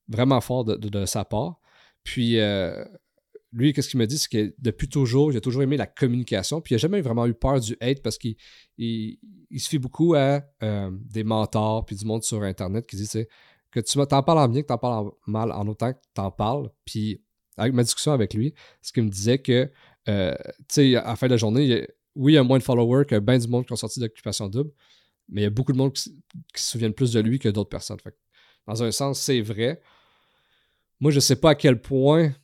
vraiment 0.08 0.40
fort 0.40 0.64
de, 0.64 1.06
sa 1.06 1.24
part. 1.24 1.60
Puis, 2.04 2.38
euh, 2.38 2.84
lui, 3.52 3.72
qu'est-ce 3.72 3.88
qu'il 3.88 3.98
me 3.98 4.06
dit, 4.06 4.18
c'est 4.18 4.30
que 4.30 4.54
depuis 4.58 4.88
toujours, 4.88 5.32
il 5.32 5.36
a 5.36 5.40
toujours 5.40 5.62
aimé 5.62 5.76
la 5.76 5.86
communication, 5.86 6.60
puis 6.60 6.72
il 6.72 6.76
n'a 6.76 6.78
jamais 6.78 7.00
vraiment 7.00 7.26
eu 7.26 7.34
peur 7.34 7.60
du 7.60 7.76
hate 7.80 8.02
parce 8.02 8.16
qu'il 8.16 8.36
il, 8.78 9.18
se 9.58 9.68
fie 9.68 9.78
beaucoup 9.78 10.14
à 10.14 10.42
des 10.90 11.24
mentors 11.24 11.84
puis 11.84 11.96
du 11.96 12.04
monde 12.04 12.22
sur 12.22 12.42
Internet 12.42 12.86
qui 12.86 12.96
dit, 12.96 13.04
tu 13.04 13.10
sais, 13.10 13.28
que 13.70 13.80
tu 13.80 13.98
t'en 14.06 14.22
parles 14.22 14.38
en 14.38 14.48
bien, 14.48 14.62
que 14.62 14.66
t'en 14.66 14.78
parles 14.78 15.06
en 15.06 15.12
mal, 15.26 15.52
en 15.52 15.66
autant 15.66 15.92
que 15.92 15.98
t'en 16.14 16.30
parles. 16.30 16.70
Puis, 16.84 17.22
avec 17.56 17.72
ma 17.72 17.82
discussion 17.82 18.12
avec 18.12 18.34
lui, 18.34 18.54
ce 18.82 18.92
qu'il 18.92 19.04
me 19.04 19.10
disait 19.10 19.38
que, 19.38 19.70
euh, 20.08 20.34
tu 20.60 20.64
sais, 20.68 20.96
à 20.96 21.08
la 21.08 21.16
fin 21.16 21.26
de 21.26 21.32
la 21.32 21.36
journée, 21.36 21.86
oui, 22.14 22.32
il 22.32 22.34
y 22.34 22.38
a 22.38 22.42
moins 22.42 22.58
de 22.58 22.62
followers 22.62 23.04
que 23.06 23.18
bien 23.18 23.38
du 23.38 23.48
monde 23.48 23.66
qui 23.66 23.72
ont 23.72 23.76
sorti 23.76 24.00
d'occupation 24.00 24.48
double, 24.48 24.70
mais 25.28 25.42
il 25.42 25.44
y 25.44 25.46
a 25.46 25.50
beaucoup 25.50 25.72
de 25.72 25.78
monde 25.78 25.92
qui, 25.92 26.10
se 26.54 26.70
souviennent 26.72 26.94
plus 26.94 27.12
de 27.12 27.20
lui 27.20 27.38
que 27.38 27.48
d'autres 27.48 27.68
personnes. 27.68 27.98
Dans 28.66 28.82
un 28.82 28.90
sens, 28.90 29.20
c'est 29.20 29.40
vrai. 29.40 29.80
Moi, 30.98 31.10
je 31.12 31.20
sais 31.20 31.36
pas 31.36 31.50
à 31.50 31.54
quel 31.54 31.80
point, 31.80 32.30
tu 32.30 32.36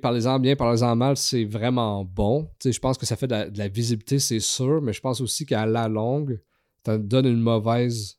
parlez-en 0.00 0.38
bien, 0.38 0.56
parlez-en 0.56 0.96
mal, 0.96 1.16
c'est 1.16 1.44
vraiment 1.44 2.04
bon. 2.04 2.50
Je 2.64 2.78
pense 2.78 2.96
que 2.98 3.06
ça 3.06 3.16
fait 3.16 3.26
de 3.26 3.58
la 3.58 3.68
visibilité, 3.68 4.18
c'est 4.18 4.40
sûr, 4.40 4.80
mais 4.80 4.92
je 4.92 5.00
pense 5.00 5.20
aussi 5.20 5.44
qu'à 5.44 5.66
la 5.66 5.88
longue, 5.88 6.40
ça 6.84 6.98
donne 6.98 7.26
une 7.26 7.40
mauvaise 7.40 8.18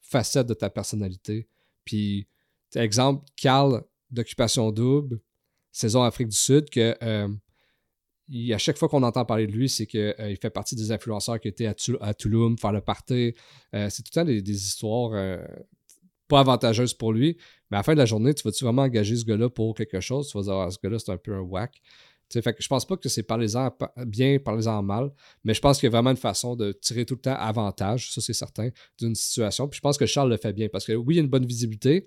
facette 0.00 0.46
de 0.46 0.54
ta 0.54 0.68
personnalité. 0.70 1.48
Puis, 1.84 2.26
exemple, 2.74 3.24
Carl 3.36 3.82
d'Occupation 4.10 4.70
Double, 4.72 5.20
saison 5.72 6.02
Afrique 6.02 6.28
du 6.28 6.36
Sud, 6.36 6.68
que 6.68 6.96
euh, 7.02 7.28
à 8.52 8.58
chaque 8.58 8.76
fois 8.76 8.88
qu'on 8.88 9.02
entend 9.02 9.24
parler 9.24 9.46
de 9.46 9.52
lui, 9.52 9.68
c'est 9.68 9.86
qu'il 9.86 10.00
euh, 10.00 10.34
fait 10.40 10.50
partie 10.50 10.74
des 10.74 10.92
influenceurs 10.92 11.40
qui 11.40 11.48
étaient 11.48 11.66
à, 11.66 12.14
Touloum, 12.14 12.58
faire 12.58 12.72
le 12.72 12.80
party. 12.80 13.34
Euh, 13.74 13.88
c'est 13.88 14.02
tout 14.02 14.10
le 14.14 14.20
temps 14.20 14.24
des 14.24 14.50
histoires 14.50 15.38
pas 16.30 16.40
avantageuses 16.40 16.94
pour 16.94 17.12
lui. 17.12 17.36
Mais 17.70 17.76
à 17.76 17.80
la 17.80 17.82
fin 17.82 17.92
de 17.92 17.98
la 17.98 18.06
journée, 18.06 18.32
tu 18.32 18.42
vas-tu 18.42 18.64
vraiment 18.64 18.82
engager 18.82 19.16
ce 19.16 19.24
gars-là 19.24 19.50
pour 19.50 19.74
quelque 19.74 20.00
chose? 20.00 20.28
Tu 20.28 20.38
vas 20.38 20.44
dire, 20.44 20.54
ah, 20.54 20.70
ce 20.70 20.78
gars-là, 20.82 20.98
c'est 20.98 21.12
un 21.12 21.18
peu 21.18 21.34
un 21.34 21.40
whack. 21.40 21.82
Fait 22.32 22.54
que 22.54 22.62
je 22.62 22.68
pense 22.68 22.86
pas 22.86 22.96
que 22.96 23.08
c'est 23.08 23.24
parlez-en 23.24 23.76
bien, 24.06 24.38
parlez-en 24.38 24.82
mal, 24.82 25.10
mais 25.42 25.52
je 25.52 25.60
pense 25.60 25.80
qu'il 25.80 25.88
y 25.88 25.88
a 25.88 25.90
vraiment 25.90 26.12
une 26.12 26.16
façon 26.16 26.54
de 26.54 26.70
tirer 26.70 27.04
tout 27.04 27.16
le 27.16 27.20
temps 27.20 27.34
avantage, 27.34 28.12
ça 28.12 28.20
c'est 28.20 28.34
certain, 28.34 28.68
d'une 29.00 29.16
situation. 29.16 29.66
Puis 29.66 29.78
je 29.78 29.80
pense 29.80 29.98
que 29.98 30.06
Charles 30.06 30.30
le 30.30 30.36
fait 30.36 30.52
bien 30.52 30.68
parce 30.68 30.84
que 30.86 30.92
oui, 30.92 31.16
il 31.16 31.18
a 31.18 31.22
une 31.22 31.28
bonne 31.28 31.44
visibilité, 31.44 32.06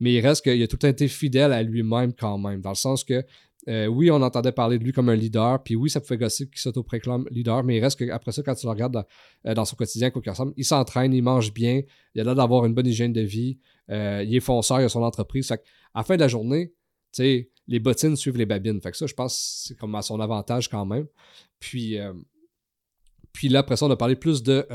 mais 0.00 0.14
il 0.14 0.20
reste 0.20 0.42
qu'il 0.42 0.62
a 0.62 0.66
tout 0.66 0.76
le 0.76 0.78
temps 0.78 0.88
été 0.88 1.06
fidèle 1.06 1.52
à 1.52 1.62
lui-même 1.62 2.14
quand 2.14 2.38
même, 2.38 2.62
dans 2.62 2.70
le 2.70 2.76
sens 2.76 3.04
que 3.04 3.22
euh, 3.68 3.86
oui, 3.86 4.10
on 4.10 4.22
entendait 4.22 4.52
parler 4.52 4.78
de 4.78 4.84
lui 4.84 4.92
comme 4.92 5.10
un 5.10 5.14
leader, 5.14 5.62
puis 5.62 5.76
oui, 5.76 5.90
ça 5.90 6.00
pouvait 6.00 6.16
gosser 6.16 6.48
qu'il 6.48 6.58
s'auto-préclame 6.58 7.26
leader, 7.30 7.62
mais 7.64 7.76
il 7.76 7.80
reste 7.80 7.98
qu'après 7.98 8.32
ça, 8.32 8.42
quand 8.42 8.54
tu 8.54 8.66
le 8.66 8.70
regardes 8.70 8.92
dans, 8.94 9.04
euh, 9.46 9.64
son 9.64 9.76
quotidien, 9.76 10.10
quoi 10.10 10.22
ressemble, 10.26 10.54
il 10.56 10.64
s'entraîne, 10.64 11.12
il 11.12 11.22
mange 11.22 11.52
bien, 11.52 11.82
il 12.14 12.20
a 12.20 12.24
l'air 12.24 12.34
d'avoir 12.34 12.64
une 12.64 12.74
bonne 12.74 12.86
hygiène 12.86 13.12
de 13.12 13.20
vie, 13.20 13.58
euh, 13.90 14.24
il 14.26 14.34
est 14.34 14.40
fonceur, 14.40 14.80
il 14.80 14.84
a 14.84 14.88
son 14.88 15.02
entreprise. 15.02 15.50
à 15.52 15.58
la 15.94 16.02
fin 16.02 16.16
de 16.16 16.20
la 16.20 16.28
journée, 16.28 16.72
les 17.18 17.78
bottines 17.80 18.16
suivent 18.16 18.38
les 18.38 18.46
babines. 18.46 18.80
Fait 18.80 18.90
que 18.90 18.96
ça, 18.96 19.06
je 19.06 19.14
pense 19.14 19.64
c'est 19.66 19.76
comme 19.76 19.94
à 19.94 20.02
son 20.02 20.18
avantage 20.20 20.68
quand 20.68 20.86
même. 20.86 21.06
Puis, 21.58 21.98
puis 23.32 23.48
là, 23.48 23.58
après 23.60 23.76
ça, 23.76 23.86
on 23.86 23.90
a 23.90 23.96
parlé 23.96 24.16
plus 24.16 24.42
de 24.42 24.66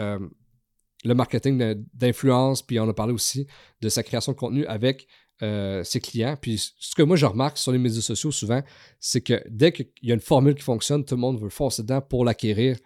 le 1.04 1.16
marketing 1.16 1.86
d'influence, 1.94 2.62
puis 2.62 2.80
on 2.80 2.88
a 2.88 2.94
parlé 2.94 3.14
aussi 3.14 3.48
de 3.82 3.90
sa 3.90 4.04
création 4.04 4.34
de 4.34 4.38
contenu 4.38 4.66
avec 4.66 5.08
euh, 5.42 5.84
ses 5.84 6.00
clients. 6.00 6.38
Puis 6.40 6.74
ce 6.80 6.96
que 6.96 7.02
moi 7.02 7.16
je 7.16 7.25
remarque 7.25 7.58
sur 7.58 7.72
les 7.72 7.78
médias 7.78 8.02
sociaux 8.02 8.32
souvent, 8.32 8.62
c'est 9.00 9.22
que 9.22 9.42
dès 9.50 9.72
qu'il 9.72 9.88
y 10.02 10.12
a 10.12 10.13
une 10.13 10.22
formule 10.22 10.56
qui 10.56 10.63
fonctionne, 10.63 11.04
tout 11.04 11.16
le 11.16 11.22
monde 11.22 11.42
veut 11.42 11.50
foncer 11.50 11.82
dedans 11.82 12.02
pour 12.02 12.25
l'acquérir. 12.25 12.78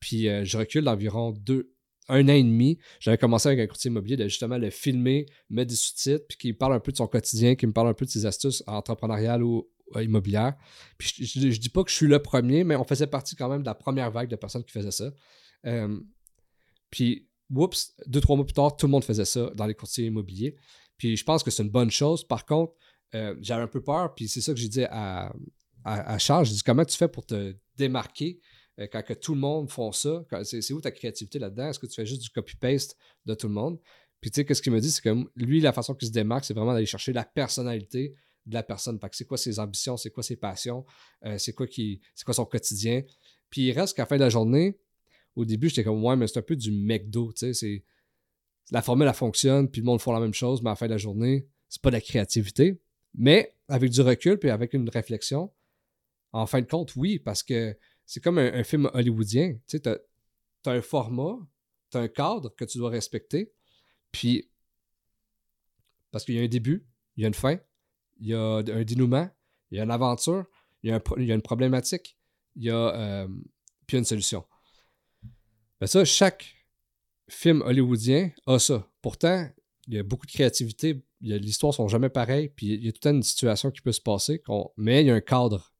Puis 0.00 0.28
je 0.44 0.58
recule 0.58 0.84
d'environ 0.84 1.32
deux, 1.32 1.76
un 2.08 2.28
an 2.28 2.32
et 2.32 2.42
demi, 2.42 2.78
j'avais 3.00 3.18
commencé 3.18 3.48
avec 3.48 3.60
un 3.60 3.66
courtier 3.66 3.90
immobilier 3.90 4.16
de 4.16 4.28
justement 4.28 4.58
le 4.58 4.70
filmer, 4.70 5.26
mettre 5.50 5.70
des 5.70 5.76
sous-titres, 5.76 6.24
puis 6.28 6.38
qui 6.38 6.52
parle 6.52 6.74
un 6.74 6.80
peu 6.80 6.92
de 6.92 6.96
son 6.96 7.06
quotidien, 7.06 7.54
qui 7.54 7.66
me 7.66 7.72
parle 7.72 7.88
un 7.88 7.94
peu 7.94 8.04
de 8.04 8.10
ses 8.10 8.26
astuces 8.26 8.62
entrepreneuriales 8.66 9.42
ou 9.42 9.68
euh, 9.96 10.02
immobilières. 10.02 10.54
Puis 10.98 11.12
je, 11.18 11.50
je, 11.50 11.60
dis 11.60 11.68
pas 11.68 11.82
que 11.82 11.90
je 11.90 11.96
suis 11.96 12.06
le 12.06 12.20
premier, 12.20 12.64
mais 12.64 12.76
on 12.76 12.84
faisait 12.84 13.06
partie 13.06 13.36
quand 13.36 13.48
même 13.48 13.62
de 13.62 13.66
la 13.66 13.74
première 13.74 14.10
vague 14.10 14.28
de 14.28 14.36
personnes 14.36 14.64
qui 14.64 14.72
faisaient 14.72 14.90
ça. 14.90 15.12
Euh, 15.66 15.98
puis, 16.90 17.28
oups, 17.50 17.94
deux, 18.06 18.20
trois 18.20 18.36
mois 18.36 18.46
plus 18.46 18.54
tard, 18.54 18.76
tout 18.76 18.86
le 18.86 18.92
monde 18.92 19.04
faisait 19.04 19.24
ça 19.24 19.50
dans 19.54 19.66
les 19.66 19.74
courtiers 19.74 20.06
immobiliers. 20.06 20.56
Puis 20.98 21.16
je 21.16 21.24
pense 21.24 21.42
que 21.42 21.50
c'est 21.50 21.62
une 21.62 21.70
bonne 21.70 21.90
chose. 21.90 22.26
Par 22.26 22.46
contre, 22.46 22.74
euh, 23.14 23.34
j'avais 23.40 23.62
un 23.62 23.68
peu 23.68 23.82
peur, 23.82 24.14
puis 24.14 24.28
c'est 24.28 24.40
ça 24.40 24.52
que 24.52 24.58
j'ai 24.58 24.68
dit 24.68 24.84
à, 24.84 25.32
à, 25.84 26.18
Charles. 26.18 26.46
J'ai 26.46 26.54
dit 26.54 26.62
comment 26.62 26.84
tu 26.84 26.96
fais 26.96 27.08
pour 27.08 27.24
te 27.24 27.54
démarquer 27.76 28.40
euh, 28.80 28.86
quand 28.90 29.02
que 29.02 29.14
tout 29.14 29.34
le 29.34 29.40
monde 29.40 29.70
font 29.70 29.92
ça, 29.92 30.24
c'est 30.42 30.72
où 30.72 30.80
ta 30.80 30.90
créativité 30.90 31.38
là-dedans? 31.38 31.68
Est-ce 31.68 31.78
que 31.78 31.86
tu 31.86 31.94
fais 31.94 32.06
juste 32.06 32.22
du 32.22 32.30
copy-paste 32.30 32.96
de 33.24 33.34
tout 33.34 33.48
le 33.48 33.54
monde? 33.54 33.78
Puis 34.20 34.30
tu 34.30 34.36
sais, 34.36 34.44
qu'est-ce 34.44 34.62
qu'il 34.62 34.72
me 34.72 34.80
dit? 34.80 34.90
C'est 34.90 35.02
que 35.02 35.14
lui, 35.36 35.60
la 35.60 35.72
façon 35.72 35.94
qu'il 35.94 36.08
se 36.08 36.12
démarque, 36.12 36.44
c'est 36.44 36.54
vraiment 36.54 36.72
d'aller 36.72 36.86
chercher 36.86 37.12
la 37.12 37.24
personnalité 37.24 38.14
de 38.46 38.54
la 38.54 38.62
personne. 38.62 38.98
Que 38.98 39.08
c'est 39.12 39.26
quoi 39.26 39.38
ses 39.38 39.58
ambitions, 39.58 39.96
c'est 39.96 40.10
quoi 40.10 40.22
ses 40.22 40.36
passions, 40.36 40.84
euh, 41.24 41.38
c'est 41.38 41.52
quoi, 41.52 41.66
qui, 41.66 42.00
quoi 42.24 42.34
son 42.34 42.44
quotidien? 42.44 43.02
Puis 43.50 43.62
il 43.62 43.72
reste 43.72 43.96
qu'à 43.96 44.02
la 44.02 44.06
fin 44.06 44.16
de 44.16 44.22
la 44.22 44.30
journée, 44.30 44.78
au 45.34 45.44
début, 45.44 45.68
j'étais 45.68 45.84
comme, 45.84 46.02
ouais, 46.04 46.16
mais 46.16 46.26
c'est 46.26 46.38
un 46.38 46.42
peu 46.42 46.56
du 46.56 46.72
McDo, 46.72 47.32
tu 47.32 47.46
sais, 47.46 47.54
c'est... 47.54 47.84
La 48.70 48.82
formule, 48.82 49.06
elle 49.06 49.14
fonctionne, 49.14 49.70
puis 49.70 49.80
le 49.80 49.86
monde 49.86 50.00
font 50.00 50.12
la 50.12 50.20
même 50.20 50.34
chose, 50.34 50.62
mais 50.62 50.70
à 50.70 50.72
la 50.72 50.76
fin 50.76 50.86
de 50.86 50.92
la 50.92 50.98
journée, 50.98 51.46
c'est 51.68 51.80
pas 51.80 51.90
de 51.90 51.96
la 51.96 52.00
créativité. 52.00 52.80
Mais 53.14 53.54
avec 53.68 53.90
du 53.90 54.00
recul, 54.00 54.38
puis 54.38 54.50
avec 54.50 54.74
une 54.74 54.88
réflexion, 54.88 55.52
en 56.32 56.46
fin 56.46 56.60
de 56.60 56.66
compte, 56.66 56.94
oui, 56.96 57.18
parce 57.18 57.42
que 57.42 57.76
c'est 58.04 58.22
comme 58.22 58.38
un, 58.38 58.64
film 58.64 58.90
hollywoodien. 58.92 59.54
Tu 59.66 59.78
sais, 59.78 59.80
tu 59.80 59.88
as, 59.88 59.98
un 60.70 60.82
format, 60.82 61.38
tu 61.90 61.96
as 61.98 62.00
un 62.00 62.08
cadre 62.08 62.54
que 62.54 62.64
tu 62.64 62.78
dois 62.78 62.90
respecter, 62.90 63.52
puis 64.12 64.50
parce 66.10 66.24
qu'il 66.24 66.34
y 66.34 66.40
a 66.40 66.42
un 66.42 66.48
début, 66.48 66.86
il 67.16 67.22
y 67.22 67.24
a 67.24 67.28
une 67.28 67.34
fin, 67.34 67.58
il 68.18 68.28
y 68.28 68.34
a 68.34 68.56
un 68.56 68.84
dénouement, 68.84 69.28
il 69.70 69.78
y 69.78 69.80
a 69.80 69.84
une 69.84 69.90
aventure, 69.90 70.46
il 70.82 70.90
y 70.90 70.92
a, 70.92 71.34
une 71.34 71.42
problématique, 71.42 72.16
il 72.54 72.64
y 72.64 72.70
a 72.70 72.94
euh, 72.94 73.28
puis 73.86 73.98
une 73.98 74.04
solution. 74.04 74.44
Ben 75.80 75.86
ça, 75.86 76.04
chaque 76.04 76.55
film 77.28 77.62
hollywoodien 77.62 78.30
a 78.46 78.58
ça. 78.58 78.88
Pourtant, 79.02 79.48
il 79.86 79.94
y 79.94 79.98
a 79.98 80.02
beaucoup 80.02 80.26
de 80.26 80.32
créativité, 80.32 81.02
les 81.20 81.38
histoires 81.48 81.74
sont 81.74 81.88
jamais 81.88 82.08
pareilles, 82.08 82.48
puis 82.48 82.66
il 82.66 82.84
y 82.84 82.88
a 82.88 82.92
tout 82.92 83.08
une 83.08 83.22
situation 83.22 83.70
qui 83.70 83.80
peut 83.80 83.92
se 83.92 84.00
passer, 84.00 84.42
mais 84.76 85.02
il 85.02 85.06
y 85.06 85.10
a 85.10 85.14
un 85.14 85.20
cadre. 85.20 85.72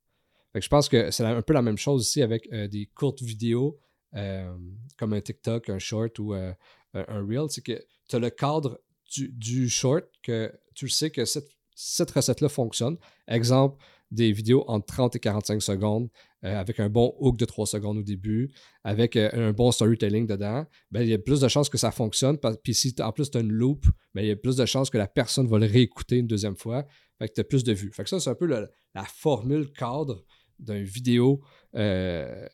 je 0.54 0.68
pense 0.68 0.88
que 0.88 1.10
c'est 1.10 1.24
un 1.24 1.42
peu 1.42 1.52
la 1.52 1.62
même 1.62 1.78
chose 1.78 2.06
ici 2.06 2.22
avec 2.22 2.48
euh, 2.52 2.68
des 2.68 2.86
courtes 2.86 3.22
vidéos 3.22 3.78
euh, 4.14 4.56
comme 4.96 5.12
un 5.12 5.20
TikTok, 5.20 5.68
un 5.68 5.78
short 5.78 6.18
ou 6.18 6.32
un 6.32 6.56
reel. 6.94 7.46
C'est 7.50 7.62
que 7.62 7.84
tu 8.08 8.16
as 8.16 8.18
le 8.18 8.30
cadre 8.30 8.80
du, 9.12 9.28
du, 9.28 9.68
short 9.68 10.04
que 10.22 10.52
tu 10.74 10.88
sais 10.88 11.10
que 11.10 11.24
cette 11.24 11.48
cette 11.76 12.10
recette-là 12.10 12.48
fonctionne. 12.48 12.96
Exemple, 13.28 13.84
des 14.10 14.32
vidéos 14.32 14.64
entre 14.66 14.86
30 14.86 15.16
et 15.16 15.20
45 15.20 15.62
secondes 15.62 16.08
euh, 16.44 16.58
avec 16.58 16.80
un 16.80 16.88
bon 16.88 17.14
hook 17.18 17.38
de 17.38 17.44
3 17.44 17.66
secondes 17.66 17.98
au 17.98 18.02
début, 18.02 18.52
avec 18.84 19.16
euh, 19.16 19.30
un 19.32 19.52
bon 19.52 19.72
storytelling 19.72 20.26
dedans, 20.26 20.66
ben, 20.90 21.02
il 21.02 21.08
y 21.08 21.14
a 21.14 21.18
plus 21.18 21.40
de 21.40 21.48
chances 21.48 21.68
que 21.68 21.78
ça 21.78 21.90
fonctionne. 21.90 22.38
Puis 22.62 22.74
si 22.74 22.94
en 23.00 23.12
plus 23.12 23.30
tu 23.30 23.38
as 23.38 23.40
une 23.40 23.52
loop, 23.52 23.86
ben, 24.14 24.22
il 24.22 24.28
y 24.28 24.30
a 24.30 24.36
plus 24.36 24.56
de 24.56 24.66
chances 24.66 24.90
que 24.90 24.98
la 24.98 25.08
personne 25.08 25.46
va 25.46 25.58
le 25.58 25.66
réécouter 25.66 26.18
une 26.18 26.26
deuxième 26.26 26.56
fois. 26.56 26.86
Fait 27.18 27.28
que 27.28 27.34
tu 27.34 27.40
as 27.40 27.44
plus 27.44 27.64
de 27.64 27.72
vues. 27.72 27.90
Fait 27.92 28.04
que 28.04 28.10
ça, 28.10 28.20
c'est 28.20 28.30
un 28.30 28.34
peu 28.34 28.46
la 28.46 29.04
formule 29.04 29.72
cadre 29.72 30.24
d'une 30.58 30.84
vidéo 30.84 31.42
euh, 31.74 32.46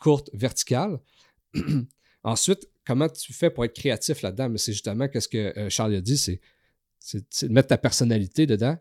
courte, 0.00 0.30
verticale. 0.32 0.98
Ensuite, 2.24 2.68
comment 2.86 3.08
tu 3.08 3.32
fais 3.32 3.50
pour 3.50 3.64
être 3.64 3.74
créatif 3.74 4.22
là-dedans? 4.22 4.48
Mais 4.48 4.58
c'est 4.58 4.72
justement 4.72 5.06
ce 5.12 5.28
que 5.28 5.68
Charles 5.68 5.94
a 5.94 6.00
dit, 6.00 6.16
c'est 6.16 6.40
c'est 7.04 7.48
de 7.48 7.52
mettre 7.52 7.68
ta 7.68 7.78
personnalité 7.78 8.46
dedans. 8.46 8.76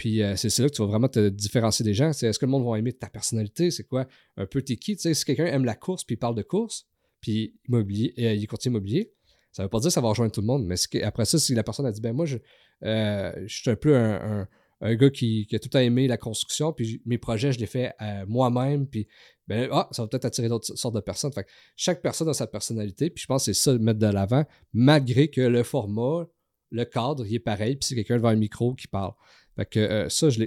Puis 0.00 0.22
euh, 0.22 0.34
c'est 0.34 0.62
là 0.62 0.70
que 0.70 0.74
tu 0.74 0.80
vas 0.80 0.88
vraiment 0.88 1.10
te 1.10 1.28
différencier 1.28 1.84
des 1.84 1.92
gens. 1.92 2.08
Est-ce 2.08 2.38
que 2.38 2.46
le 2.46 2.50
monde 2.50 2.66
va 2.66 2.78
aimer 2.78 2.94
ta 2.94 3.10
personnalité? 3.10 3.70
C'est 3.70 3.84
quoi 3.84 4.06
un 4.38 4.46
peu 4.46 4.62
t'es 4.62 4.76
qui? 4.76 4.96
si 4.96 5.24
quelqu'un 5.26 5.44
aime 5.44 5.66
la 5.66 5.74
course 5.74 6.04
puis 6.04 6.14
il 6.14 6.16
parle 6.16 6.34
de 6.34 6.40
course, 6.40 6.86
puis 7.20 7.54
immobilier, 7.68 8.14
euh, 8.18 8.32
il 8.32 8.42
est 8.42 8.46
courtier 8.46 8.70
immobilier, 8.70 9.12
ça 9.52 9.62
veut 9.62 9.68
pas 9.68 9.78
dire 9.78 9.88
que 9.88 9.92
ça 9.92 10.00
va 10.00 10.08
rejoindre 10.08 10.32
tout 10.32 10.40
le 10.40 10.46
monde. 10.46 10.64
Mais 10.64 10.76
après 11.02 11.26
ça, 11.26 11.38
si 11.38 11.54
la 11.54 11.62
personne 11.62 11.84
a 11.84 11.92
dit 11.92 12.00
ben 12.00 12.14
moi, 12.14 12.24
je, 12.24 12.38
euh, 12.82 13.30
je 13.46 13.54
suis 13.54 13.68
un 13.68 13.76
peu 13.76 13.94
un, 13.94 14.48
gars 14.80 15.10
qui, 15.10 15.46
a 15.52 15.58
tout 15.58 15.68
à 15.74 15.82
aimé 15.82 16.08
la 16.08 16.16
construction, 16.16 16.72
puis 16.72 17.02
mes 17.04 17.18
projets, 17.18 17.52
je 17.52 17.58
les 17.58 17.66
fais 17.66 17.92
moi-même, 18.26 18.86
puis 18.86 19.06
ben, 19.48 19.68
ah, 19.70 19.86
ça 19.90 20.00
va 20.00 20.08
peut-être 20.08 20.24
attirer 20.24 20.48
d'autres 20.48 20.78
sortes 20.78 20.94
de 20.94 21.00
personnes. 21.00 21.32
Fait 21.34 21.46
chaque 21.76 22.00
personne 22.00 22.30
a 22.30 22.32
sa 22.32 22.46
personnalité, 22.46 23.10
puis 23.10 23.20
je 23.20 23.26
pense 23.26 23.44
que 23.44 23.52
c'est 23.52 23.62
ça 23.62 23.74
de 23.74 23.78
mettre 23.82 23.98
de 23.98 24.06
l'avant, 24.06 24.46
malgré 24.72 25.28
que 25.28 25.42
le 25.42 25.62
format, 25.62 26.26
le 26.70 26.84
cadre, 26.86 27.26
il 27.26 27.34
est 27.34 27.40
pareil, 27.40 27.76
puis 27.76 27.86
c'est 27.86 27.94
quelqu'un 27.94 28.16
devant 28.16 28.28
un 28.28 28.36
micro 28.36 28.74
qui 28.74 28.86
parle. 28.86 29.12
Fait 29.60 29.66
que 29.66 29.78
euh, 29.78 30.08
ça, 30.08 30.30
je. 30.30 30.44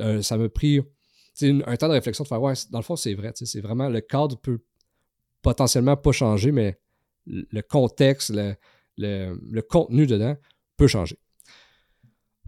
Euh, 0.00 0.22
ça 0.22 0.36
m'a 0.36 0.48
pris 0.48 0.80
un 1.40 1.76
temps 1.76 1.86
de 1.86 1.92
réflexion 1.92 2.24
de 2.24 2.28
faire 2.28 2.42
ouais, 2.42 2.54
dans 2.70 2.78
le 2.78 2.84
fond, 2.84 2.96
c'est 2.96 3.14
vrai. 3.14 3.32
C'est 3.34 3.60
vraiment 3.60 3.88
le 3.88 4.00
cadre 4.00 4.36
peut 4.36 4.60
potentiellement 5.40 5.96
pas 5.96 6.10
changer, 6.10 6.50
mais 6.50 6.80
le 7.26 7.60
contexte, 7.60 8.32
le, 8.96 9.60
contenu 9.60 10.08
dedans 10.08 10.36
peut 10.76 10.88
changer. 10.88 11.16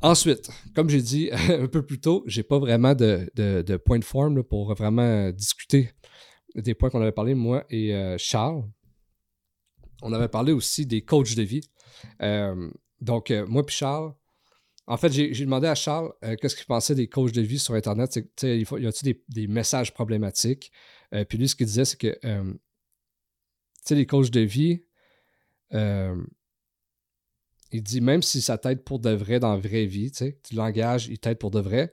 Ensuite, 0.03 0.51
comme 0.75 0.89
j'ai 0.89 1.03
dit 1.03 1.31
un 1.49 1.69
peu 1.69 1.87
plus 1.87 2.01
tôt, 2.01 2.25
j'ai 2.27 2.43
pas 2.43 2.59
vraiment 2.59 2.95
de, 2.97 3.31
de, 3.37 3.77
point 3.77 4.01
de 4.01 4.05
forme 4.05 4.43
pour 4.43 4.75
vraiment 4.75 5.31
discuter 5.31 5.91
des 6.57 6.75
points 6.75 6.91
qu'on 6.91 7.03
avait 7.03 7.13
parlé, 7.13 7.35
moi 7.35 7.65
et 7.71 7.95
euh, 7.95 8.17
Charles. 8.19 8.65
On 10.03 10.13
avait 10.13 10.29
parlé 10.29 10.53
aussi 10.53 10.85
des 10.85 11.03
coachs 11.03 11.37
de 11.37 11.43
vie. 11.43 11.71
Donc, 13.01 13.31
moi 13.31 13.65
puis 13.65 13.77
Charles, 13.77 14.15
en 14.91 14.97
fait, 14.97 15.13
j'ai 15.13 15.45
demandé 15.45 15.69
à 15.69 15.77
Charles 15.77 16.13
euh, 16.25 16.35
qu'est-ce 16.35 16.57
qu'il 16.57 16.67
pensait 16.67 16.97
des 16.97 17.07
coachs 17.07 17.31
de 17.31 17.41
vie 17.41 17.61
sur 17.61 17.75
Internet? 17.75 18.19
Il 18.43 18.59
y 18.59 18.87
a-t-il 18.87 19.21
des, 19.29 19.47
messages 19.47 19.95
problématiques? 19.95 20.73
puis 21.29 21.39
lui, 21.39 21.49
ce 21.49 21.55
qu'il 21.55 21.67
disait, 21.67 21.85
c'est 21.85 21.97
que 21.97 22.19
les 23.91 24.07
coachs 24.07 24.31
de 24.31 24.41
vie, 24.41 24.83
il 25.73 26.27
dit 27.73 28.01
même 28.01 28.23
si 28.23 28.43
ça 28.43 28.59
t'aide 28.59 28.83
pour 28.83 28.99
de 28.99 29.11
vrai 29.11 29.39
dans 29.39 29.53
la 29.53 29.61
vraie 29.61 29.87
vie, 29.87 30.11
tu 30.11 30.35
l'engages, 30.57 31.07
il 31.07 31.21
t'aide 31.21 31.39
pour 31.39 31.53
de 31.53 31.61
vrai. 31.61 31.93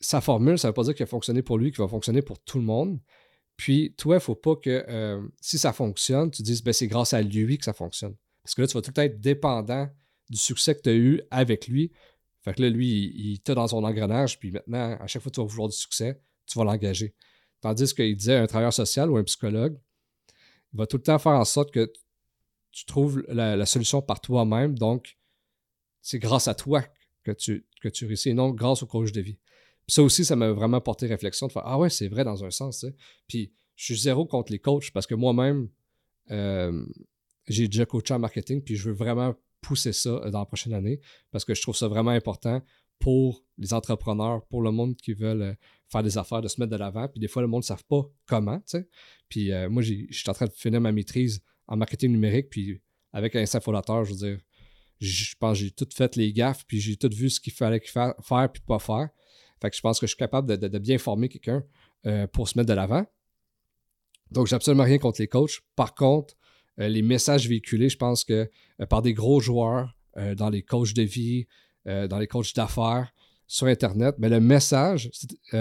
sa 0.00 0.20
formule, 0.20 0.58
ça 0.58 0.68
ne 0.68 0.70
veut 0.70 0.74
pas 0.74 0.84
dire 0.84 0.94
qu'il 0.94 1.04
a 1.04 1.06
fonctionné 1.06 1.40
pour 1.40 1.56
lui, 1.56 1.70
qu'il 1.70 1.80
va 1.80 1.88
fonctionner 1.88 2.20
pour 2.20 2.38
tout 2.38 2.58
le 2.58 2.64
monde. 2.64 3.00
Puis, 3.56 3.94
toi, 3.96 4.16
il 4.16 4.18
ne 4.18 4.20
faut 4.20 4.34
pas 4.34 4.56
que 4.56 5.22
si 5.40 5.58
ça 5.58 5.72
fonctionne, 5.72 6.30
tu 6.30 6.42
dises 6.42 6.62
ben, 6.62 6.74
c'est 6.74 6.86
grâce 6.86 7.14
à 7.14 7.22
lui 7.22 7.56
que 7.56 7.64
ça 7.64 7.72
fonctionne. 7.72 8.14
Parce 8.42 8.54
que 8.54 8.60
là, 8.60 8.68
tu 8.68 8.74
vas 8.74 8.82
tout 8.82 9.00
être 9.00 9.20
dépendant 9.20 9.88
du 10.30 10.38
succès 10.38 10.74
que 10.74 10.80
tu 10.80 10.88
as 10.88 10.94
eu 10.94 11.20
avec 11.30 11.68
lui. 11.68 11.92
Fait 12.42 12.54
que 12.54 12.62
là, 12.62 12.70
lui, 12.70 12.88
il, 12.88 13.32
il 13.32 13.54
dans 13.54 13.68
son 13.68 13.84
engrenage, 13.84 14.38
puis 14.38 14.50
maintenant, 14.50 14.96
à 14.98 15.06
chaque 15.06 15.22
fois 15.22 15.30
que 15.30 15.34
tu 15.34 15.40
vas 15.40 15.46
vouloir 15.46 15.68
du 15.68 15.76
succès, 15.76 16.20
tu 16.46 16.58
vas 16.58 16.64
l'engager. 16.64 17.14
Tandis 17.60 17.94
qu'il 17.94 18.16
disait 18.16 18.36
un 18.36 18.46
travailleur 18.46 18.72
social 18.72 19.10
ou 19.10 19.18
un 19.18 19.24
psychologue, 19.24 19.78
il 20.72 20.78
va 20.78 20.86
tout 20.86 20.96
le 20.96 21.02
temps 21.02 21.18
faire 21.18 21.32
en 21.32 21.44
sorte 21.44 21.70
que 21.70 21.92
tu 22.70 22.84
trouves 22.86 23.22
la, 23.28 23.66
solution 23.66 24.00
par 24.00 24.20
toi-même. 24.20 24.78
Donc, 24.78 25.18
c'est 26.00 26.18
grâce 26.18 26.48
à 26.48 26.54
toi 26.54 26.82
que 27.24 27.32
tu, 27.32 27.66
que 27.82 27.88
tu 27.88 28.06
réussis 28.06 28.30
et 28.30 28.34
non 28.34 28.50
grâce 28.50 28.82
au 28.82 28.86
coach 28.86 29.12
de 29.12 29.20
vie. 29.20 29.38
Puis 29.86 29.94
ça 29.94 30.02
aussi, 30.02 30.24
ça 30.24 30.36
m'a 30.36 30.52
vraiment 30.52 30.80
porté 30.80 31.06
réflexion 31.06 31.48
de 31.48 31.52
faire 31.52 31.66
Ah 31.66 31.78
ouais, 31.78 31.90
c'est 31.90 32.08
vrai 32.08 32.24
dans 32.24 32.44
un 32.44 32.50
sens. 32.50 32.86
Puis 33.26 33.52
je 33.76 33.84
suis 33.84 33.98
zéro 33.98 34.24
contre 34.24 34.52
les 34.52 34.58
coachs 34.58 34.90
parce 34.92 35.06
que 35.06 35.14
moi-même, 35.14 35.68
euh, 36.30 36.86
j'ai 37.50 37.66
déjà 37.66 37.84
coaché 37.84 38.14
en 38.14 38.18
marketing, 38.18 38.62
puis 38.62 38.76
je 38.76 38.88
veux 38.88 38.94
vraiment 38.94 39.34
pousser 39.60 39.92
ça 39.92 40.10
euh, 40.10 40.30
dans 40.30 40.38
la 40.38 40.46
prochaine 40.46 40.72
année 40.72 41.00
parce 41.30 41.44
que 41.44 41.54
je 41.54 41.60
trouve 41.60 41.76
ça 41.76 41.88
vraiment 41.88 42.12
important 42.12 42.62
pour 42.98 43.44
les 43.58 43.72
entrepreneurs, 43.72 44.44
pour 44.46 44.62
le 44.62 44.70
monde 44.70 44.96
qui 44.96 45.14
veulent 45.14 45.42
euh, 45.42 45.54
faire 45.88 46.02
des 46.02 46.16
affaires, 46.18 46.42
de 46.42 46.48
se 46.48 46.60
mettre 46.60 46.70
de 46.70 46.76
l'avant. 46.76 47.08
Puis 47.08 47.18
des 47.20 47.28
fois, 47.28 47.42
le 47.42 47.48
monde 47.48 47.62
ne 47.62 47.66
savent 47.66 47.84
pas 47.84 48.02
comment. 48.26 48.62
Puis 49.28 49.52
euh, 49.52 49.68
moi, 49.68 49.82
je 49.82 49.94
suis 50.10 50.28
en 50.30 50.32
train 50.32 50.46
de 50.46 50.52
finir 50.52 50.80
ma 50.80 50.92
maîtrise 50.92 51.42
en 51.66 51.76
marketing 51.76 52.12
numérique, 52.12 52.50
puis 52.50 52.80
avec 53.12 53.34
un 53.36 53.46
symphonateur, 53.46 54.04
je 54.04 54.12
veux 54.12 54.18
dire, 54.18 54.38
je 55.00 55.34
pense 55.38 55.58
que 55.58 55.64
j'ai 55.64 55.70
tout 55.70 55.88
fait 55.92 56.14
les 56.16 56.32
gaffes, 56.32 56.64
puis 56.66 56.80
j'ai 56.80 56.96
tout 56.96 57.10
vu 57.12 57.30
ce 57.30 57.40
qu'il 57.40 57.52
fallait 57.52 57.80
faire, 57.80 58.14
faire 58.22 58.52
puis 58.52 58.62
pas 58.66 58.78
faire. 58.78 59.08
Fait 59.60 59.70
que 59.70 59.76
je 59.76 59.80
pense 59.80 59.98
que 59.98 60.06
je 60.06 60.10
suis 60.10 60.18
capable 60.18 60.56
de, 60.58 60.78
bien 60.78 60.98
former 60.98 61.28
quelqu'un 61.28 61.64
pour 62.32 62.48
se 62.48 62.56
mettre 62.58 62.68
de 62.68 62.74
l'avant. 62.74 63.04
Donc, 64.30 64.46
j'ai 64.46 64.56
absolument 64.56 64.84
rien 64.84 64.98
contre 64.98 65.20
les 65.20 65.28
coachs. 65.28 65.60
Par 65.74 65.94
contre, 65.94 66.34
les 66.78 67.02
messages 67.02 67.48
véhiculés, 67.48 67.88
je 67.88 67.96
pense 67.96 68.24
que 68.24 68.48
euh, 68.80 68.86
par 68.86 69.02
des 69.02 69.14
gros 69.14 69.40
joueurs 69.40 69.94
euh, 70.16 70.34
dans 70.34 70.50
les 70.50 70.62
coachs 70.62 70.94
de 70.94 71.02
vie, 71.02 71.46
dans 71.86 72.18
les 72.18 72.26
coachs 72.26 72.54
d'affaires, 72.54 73.10
sur 73.46 73.66
Internet, 73.66 74.14
mais 74.18 74.28
le 74.28 74.38
message, 74.38 75.10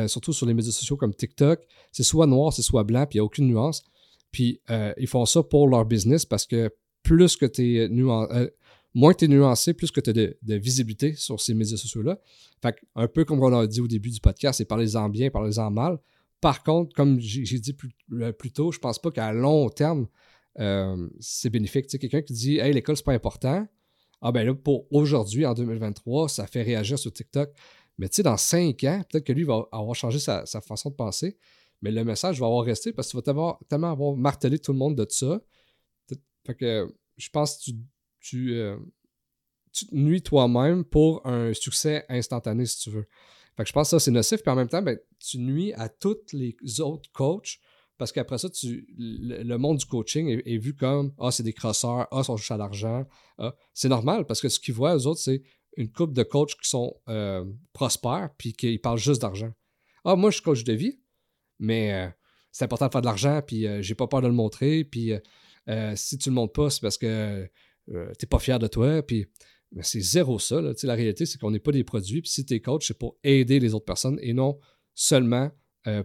surtout 0.08 0.34
sur 0.34 0.46
les 0.46 0.54
médias 0.54 0.74
sociaux 0.74 0.98
comme 0.98 1.16
TikTok, 1.16 1.66
c'est 1.94 2.04
soit 2.04 2.28
noir, 2.28 2.52
c'est 2.52 2.62
soit 2.62 2.84
blanc, 2.84 3.08
puis 3.08 3.16
il 3.16 3.20
n'y 3.20 3.22
a 3.22 3.24
aucune 3.24 3.48
nuance. 3.48 3.84
Puis 4.32 4.62
ils 4.98 5.08
font 5.08 5.26
ça 5.26 5.42
pour 5.42 5.68
leur 5.70 5.86
business 5.86 6.26
parce 6.26 6.46
que 6.46 6.70
plus 7.04 7.38
que 7.38 7.46
tu 7.46 7.78
es 7.78 7.88
nuancé, 7.88 8.52
moins 8.94 9.14
tu 9.14 9.26
es 9.26 9.28
nuancé, 9.28 9.74
plus 9.74 9.92
que 9.92 10.02
tu 10.02 10.10
as 10.10 10.14
de, 10.14 10.38
visibilité 10.42 11.14
sur 11.16 11.40
ces 11.40 11.54
médias 11.54 11.78
sociaux-là. 11.78 12.20
Fait 12.62 12.76
un 12.96 13.08
peu 13.08 13.26
comme 13.26 13.42
on 13.42 13.58
a 13.58 13.68
dit 13.68 13.82
au 13.82 13.88
début 13.88 14.10
du 14.10 14.20
podcast, 14.20 14.58
c'est 14.58 14.66
parlez-en 14.66 15.10
bien, 15.10 15.30
parlez-en 15.30 15.72
mal. 15.72 16.00
Par 16.42 16.64
contre, 16.64 16.94
comme 16.96 17.20
j'ai 17.20 17.60
dit 17.60 17.74
plus, 17.74 17.90
plus, 18.38 18.52
tôt, 18.52 18.72
je 18.72 18.80
pense 18.80 19.00
pas 19.00 19.12
qu'à 19.12 19.34
long 19.34 19.70
terme, 19.70 20.08
euh, 20.60 21.10
c'est 21.20 21.50
bénéfique. 21.50 21.88
Tu 21.88 21.92
sais, 21.92 22.00
quelqu'un 22.00 22.22
qui 22.22 22.34
dit 22.34 22.58
Hey, 22.58 22.74
l'école, 22.74 22.98
c'est 22.98 23.06
pas 23.06 23.14
important. 23.14 23.68
Ah 24.22 24.32
ben 24.32 24.46
là, 24.46 24.54
pour 24.54 24.86
aujourd'hui, 24.92 25.46
en 25.46 25.54
2023, 25.54 26.28
ça 26.28 26.46
fait 26.46 26.62
réagir 26.62 27.00
sur 27.00 27.12
TikTok. 27.14 27.52
Mais 27.98 28.10
tu 28.10 28.18
sais, 28.18 28.24
dans 28.24 28.38
cinq 28.38 28.84
ans, 28.84 29.02
peut-être 29.10 29.26
que 29.26 29.34
lui 29.34 29.44
va 29.44 29.66
avoir 29.72 29.96
changé 29.96 30.20
sa, 30.20 30.46
façon 30.46 30.90
de 30.90 30.96
penser. 30.96 31.38
Mais 31.82 31.92
le 31.92 32.04
message 32.04 32.40
va 32.40 32.48
avoir 32.48 32.66
resté 32.66 32.92
parce 32.92 33.12
que 33.12 33.18
tu 33.18 33.32
vas 33.32 33.58
tellement 33.70 33.92
avoir 33.92 34.16
martelé 34.16 34.60
tout 34.60 34.74
le 34.74 34.78
monde 34.78 34.96
de 34.96 35.06
ça. 35.10 35.40
Fait 36.46 36.56
que 36.56 36.94
je 37.18 37.30
pense 37.30 37.58
que 37.58 37.64
tu, 37.64 37.72
tu, 38.20 38.54
euh, 38.54 38.78
tu 39.72 39.86
te 39.88 39.96
nuis 39.96 40.22
toi-même 40.22 40.84
pour 40.84 41.26
un 41.26 41.54
succès 41.54 42.06
instantané, 42.10 42.66
si 42.66 42.80
tu 42.80 42.90
veux. 42.90 43.08
Fait 43.56 43.64
que 43.64 43.68
je 43.70 43.74
pense 43.74 43.88
que 43.88 43.92
ça, 43.92 44.00
c'est 44.00 44.12
nocif. 44.12 44.42
Puis 44.42 44.52
en 44.52 44.56
même 44.56 44.68
temps, 44.68 44.82
ben, 44.82 44.98
tu 45.20 45.38
nuis 45.38 45.74
à 45.74 45.88
tous 45.88 46.18
les 46.34 46.56
autres 46.82 47.10
coachs 47.12 47.60
parce 48.00 48.14
qu'après 48.14 48.38
ça, 48.38 48.50
tu, 48.50 48.88
le, 48.98 49.58
monde 49.58 49.78
du 49.78 49.86
coaching 49.86 50.42
est, 50.46 50.58
vu 50.58 50.74
comme 50.74 51.14
Ah, 51.20 51.32
c'est 51.32 51.44
des 51.44 51.54
crosseurs, 51.54 52.08
Ah, 52.12 52.20
ils 52.20 52.24
sont 52.24 52.38
juste 52.38 52.50
à 52.50 52.58
l'argent. 52.58 53.06
Ah. 53.38 53.54
C'est 53.74 53.90
normal 53.90 54.26
parce 54.26 54.40
que 54.40 54.48
ce 54.48 54.60
qu'ils 54.60 54.74
voient, 54.74 54.96
eux 54.96 55.06
autres, 55.06 55.20
c'est 55.20 55.44
une 55.76 55.92
couple 55.92 56.14
de 56.14 56.24
coachs 56.24 56.56
qui 56.56 56.70
sont 56.70 56.96
euh, 57.10 57.44
prospères 57.74 58.30
puis 58.38 58.54
qui 58.54 58.80
parlent 58.80 58.98
juste 58.98 59.22
d'argent. 59.22 59.52
Ah, 60.06 60.16
moi, 60.16 60.32
je 60.32 60.36
suis 60.36 60.44
coach 60.44 60.64
de 60.64 60.72
vie, 60.72 61.02
mais 61.60 61.94
euh, 61.94 62.08
c'est 62.54 62.64
important 62.64 62.88
de 62.88 62.92
faire 62.94 63.02
de 63.02 63.06
l'argent, 63.06 63.42
puis 63.46 63.68
euh, 63.68 63.82
j'ai 63.82 63.96
pas 63.96 64.08
peur 64.08 64.22
de 64.22 64.28
le 64.28 64.34
montrer, 64.34 64.86
puis 64.86 65.12
si 65.96 66.18
tu 66.18 66.30
le 66.30 66.36
montres 66.36 66.54
pas, 66.54 66.70
c'est 66.72 66.82
parce 66.82 66.98
que 66.98 67.48
t'es 68.18 68.26
pas 68.26 68.40
fier 68.40 68.58
de 68.58 68.66
toi, 68.66 69.04
puis 69.04 69.28
c'est 69.82 70.00
zéro 70.00 70.40
ça. 70.40 70.62
La 70.84 70.96
réalité, 70.96 71.28
c'est 71.28 71.38
qu'on 71.38 71.52
n'est 71.52 71.60
pas 71.60 71.72
des 71.72 71.84
produits, 71.84 72.22
puis 72.22 72.32
si 72.32 72.44
tu 72.44 72.56
es 72.56 72.62
coach, 72.62 72.88
c'est 72.88 72.98
pour 72.98 73.18
aider 73.24 73.60
les 73.60 73.76
autres 73.76 73.86
personnes 73.86 74.18
et 74.24 74.34
non 74.34 74.58
seulement 74.96 75.52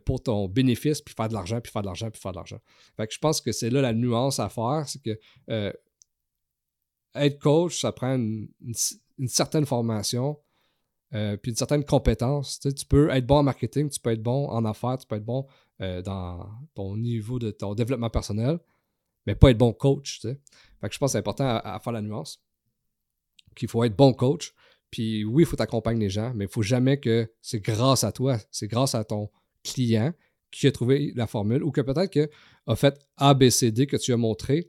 pour 0.05 0.23
ton 0.23 0.49
bénéfice, 0.49 1.01
puis 1.01 1.15
faire 1.15 1.29
de 1.29 1.35
l'argent, 1.35 1.61
puis 1.61 1.73
faire 1.73 1.83
de 1.83 1.87
l'argent, 1.87 2.11
puis 2.11 2.21
faire 2.21 2.33
de 2.33 2.37
l'argent. 2.37 2.61
Fait 2.97 3.07
que 3.07 3.15
je 3.15 3.19
pense 3.19 3.41
que 3.41 3.53
c'est 3.53 3.71
là 3.71 3.81
la 3.81 3.93
nuance 3.93 4.39
à 4.39 4.49
faire, 4.49 4.85
c'est 4.87 5.03
que 5.03 5.19
être 7.15 7.39
coach, 7.39 7.81
ça 7.81 7.93
prend 7.93 8.15
une, 8.17 8.49
certaine 9.27 9.67
formation, 9.67 10.39
euh, 11.15 11.37
puis 11.37 11.51
une 11.51 11.57
certaine 11.57 11.85
compétence. 11.85 12.61
Tu, 12.61 12.87
peux 12.87 13.11
être 13.11 13.27
bon 13.27 13.39
en 13.39 13.43
marketing, 13.45 13.89
tu 13.89 14.01
peux 14.01 14.11
être 14.11 14.23
bon 14.23 14.49
en 14.49 14.65
affaires, 14.65 14.99
tu 14.99 15.07
peux 15.07 15.17
être 15.17 15.25
bon 15.25 15.47
euh, 15.81 16.03
dans 16.03 16.49
ton 16.75 16.97
niveau 16.97 17.39
de 17.39 17.51
ton 17.51 17.75
développement 17.75 18.11
personnel, 18.11 18.59
mais 19.27 19.35
pas 19.35 19.51
être 19.51 19.59
bon 19.59 19.73
coach. 19.73 20.21
Fait 20.23 20.39
que 20.83 20.93
je 20.93 20.99
pense 20.99 21.11
que 21.11 21.13
c'est 21.13 21.19
important 21.19 21.47
à, 21.47 21.79
faire 21.79 21.93
la 21.93 22.03
nuance. 22.03 22.43
Qu'il 23.55 23.69
faut 23.69 23.85
être 23.85 23.97
bon 23.97 24.13
coach. 24.13 24.53
Puis 24.91 25.25
oui, 25.25 25.45
il 25.45 25.47
faut 25.47 25.57
t'accompagner 25.57 26.01
les 26.01 26.11
gens, 26.11 26.33
mais 26.35 26.45
il 26.45 26.51
faut 26.51 26.63
jamais 26.63 26.99
que 26.99 27.33
c'est 27.41 27.61
grâce 27.61 28.05
à 28.05 28.13
toi, 28.13 28.39
c'est 28.51 28.69
grâce 28.69 28.95
à 28.95 29.05
ton 29.05 29.31
client 29.65 30.13
qui 30.51 30.69
a 30.69 30.73
trouvé 30.73 31.13
la 31.17 31.27
formule 31.27 31.65
ou 31.65 31.73
que 31.73 31.81
peut-être 31.81 32.11
qu'il 32.11 32.29
a 32.67 32.77
fait 32.77 32.97
A, 33.17 33.35
B, 33.35 33.49
C, 33.51 33.73
D 33.73 33.87
que 33.87 33.97
tu 33.97 34.13
as 34.13 34.17
montré, 34.17 34.69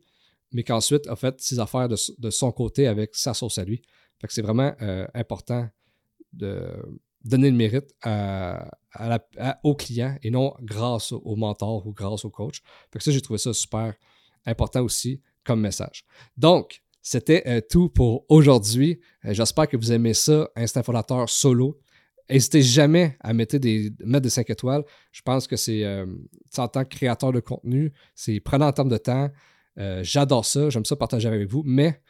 mais 0.51 0.63
qu'ensuite 0.63 1.07
a 1.07 1.15
fait 1.15 1.39
ses 1.39 1.59
affaires 1.59 1.87
de, 1.87 2.29
son 2.31 2.51
côté 2.51 2.87
avec 2.87 3.15
sa 3.15 3.33
sauce 3.33 3.57
à 3.57 3.65
lui. 3.65 3.81
Que 4.19 4.33
c'est 4.33 4.41
vraiment 4.41 4.73
euh, 4.81 5.05
important 5.13 5.69
de 6.33 6.67
donner 7.23 7.51
le 7.51 7.55
mérite 7.55 7.93
au 9.63 9.75
client 9.75 10.17
et 10.23 10.31
non 10.31 10.55
grâce 10.61 11.11
au, 11.11 11.35
mentor 11.35 11.85
ou 11.85 11.93
grâce 11.93 12.25
au 12.25 12.31
coach. 12.31 12.61
Que 12.89 12.99
ça, 12.99 13.11
j'ai 13.11 13.21
trouvé 13.21 13.37
ça 13.37 13.53
super 13.53 13.93
important 14.45 14.81
aussi 14.81 15.21
comme 15.43 15.61
message. 15.61 16.05
Donc, 16.37 16.81
c'était 17.01 17.43
euh, 17.45 17.61
tout 17.61 17.89
pour 17.89 18.25
aujourd'hui. 18.29 18.99
Euh, 19.25 19.33
j'espère 19.33 19.67
que 19.67 19.77
vous 19.77 19.91
aimez 19.91 20.15
ça, 20.15 20.49
Instinct 20.55 20.81
Fondateur 20.81 21.29
solo. 21.29 21.79
N'hésitez 22.29 22.61
jamais 22.61 23.17
à 23.19 23.33
mettre 23.33 23.57
des, 23.57 23.91
mettre 24.03 24.23
des 24.23 24.29
5 24.29 24.49
étoiles. 24.49 24.83
Je 25.11 25.21
pense 25.21 25.47
que 25.47 25.55
c'est, 25.55 25.85
en 26.57 26.67
tant 26.67 26.83
que 26.83 26.89
créateur 26.89 27.31
de 27.31 27.39
contenu, 27.39 27.93
c'est 28.15 28.39
prenant 28.39 28.67
en 28.67 28.71
termes 28.71 28.89
de 28.89 28.97
temps. 28.97 29.29
Euh, 29.77 30.01
j'adore 30.03 30.45
ça, 30.45 30.69
j'aime 30.69 30.85
ça 30.85 30.95
partager 30.95 31.27
avec 31.27 31.49
vous, 31.49 31.63
mais 31.65 32.01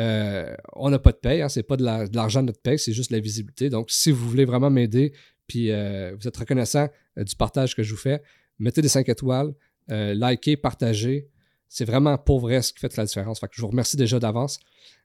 euh, 0.00 0.54
on 0.74 0.90
n'a 0.90 0.98
pas 0.98 1.12
de 1.12 1.18
paye, 1.18 1.42
hein, 1.42 1.48
c'est 1.48 1.62
pas 1.62 1.76
de 1.76 1.84
l'argent 1.84 2.40
de, 2.40 2.46
notre 2.46 2.60
paye, 2.60 2.78
c'est 2.78 2.92
juste 2.92 3.10
la 3.10 3.20
visibilité. 3.20 3.70
Donc, 3.70 3.90
si 3.90 4.10
vous 4.10 4.28
voulez 4.28 4.44
vraiment 4.44 4.70
m'aider, 4.70 5.12
puis 5.46 5.70
euh, 5.70 6.14
vous 6.18 6.26
êtes 6.26 6.36
reconnaissant 6.36 6.88
du 7.16 7.36
partage 7.36 7.76
que 7.76 7.82
je 7.82 7.92
vous 7.92 8.00
fais, 8.00 8.22
mettez 8.58 8.82
des 8.82 8.88
5 8.88 9.08
étoiles, 9.08 9.54
likez, 9.88 10.56
partagez. 10.56 11.28
C'est 11.68 11.84
vraiment 11.86 12.18
pour 12.18 12.40
vrai 12.40 12.60
ce 12.60 12.72
qui 12.72 12.80
fait 12.80 12.94
la 12.98 13.06
différence. 13.06 13.40
Fait 13.40 13.48
que 13.48 13.54
je 13.56 13.62
vous 13.62 13.68
remercie 13.68 13.96
déjà 13.96 14.18
d'avance. 14.18 14.58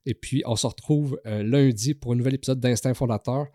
Et 0.06 0.14
puis, 0.14 0.44
on 0.46 0.58
se 0.58 0.68
retrouve 0.68 1.20
lundi 1.26 1.94
pour 1.94 2.12
un 2.12 2.16
nouvel 2.16 2.36
épisode 2.36 2.60
d'Instinct 2.60 2.94
Fondateur 2.94 3.48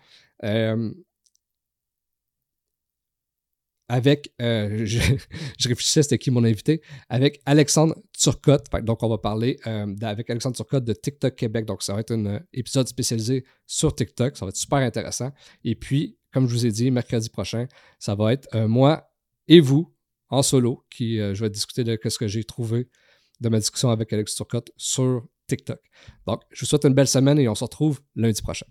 avec, 3.92 4.32
euh, 4.40 4.86
je, 4.86 4.98
réfléchissais, 5.68 6.02
c'était 6.02 6.16
qui 6.16 6.30
mon 6.30 6.44
invité, 6.44 6.80
avec 7.10 7.42
Alexandre 7.44 7.94
Turcotte. 8.18 8.64
Donc, 8.84 9.02
on 9.02 9.08
va 9.08 9.18
parler 9.18 9.58
euh, 9.66 9.94
avec 10.00 10.30
Alexandre 10.30 10.56
Turcotte 10.56 10.84
de 10.84 10.94
TikTok 10.94 11.36
Québec. 11.36 11.66
Donc, 11.66 11.82
ça 11.82 11.92
va 11.92 12.00
être 12.00 12.12
un 12.12 12.24
euh, 12.24 12.40
épisode 12.54 12.88
spécialisé 12.88 13.44
sur 13.66 13.94
TikTok. 13.94 14.38
Ça 14.38 14.46
va 14.46 14.48
être 14.48 14.56
super 14.56 14.78
intéressant. 14.78 15.30
Et 15.62 15.74
puis, 15.74 16.16
comme 16.32 16.48
je 16.48 16.54
vous 16.54 16.64
ai 16.64 16.70
dit, 16.70 16.90
mercredi 16.90 17.28
prochain, 17.28 17.66
ça 17.98 18.14
va 18.14 18.32
être 18.32 18.56
moi 18.66 19.12
et 19.46 19.60
vous 19.60 19.94
en 20.30 20.42
solo 20.42 20.86
qui 20.88 21.18
je 21.18 21.38
vais 21.38 21.50
discuter 21.50 21.84
de 21.84 21.98
ce 22.02 22.16
que 22.16 22.26
j'ai 22.26 22.44
trouvé 22.44 22.88
de 23.40 23.48
ma 23.50 23.58
discussion 23.58 23.90
avec 23.90 24.10
Alex 24.14 24.34
Turcotte 24.34 24.70
sur 24.78 25.28
TikTok. 25.48 25.78
Donc, 26.26 26.40
je 26.50 26.60
vous 26.60 26.66
souhaite 26.66 26.86
une 26.86 26.94
belle 26.94 27.08
semaine 27.08 27.38
et 27.38 27.46
on 27.48 27.54
se 27.54 27.64
retrouve 27.64 28.00
lundi 28.16 28.40
prochain. 28.40 28.64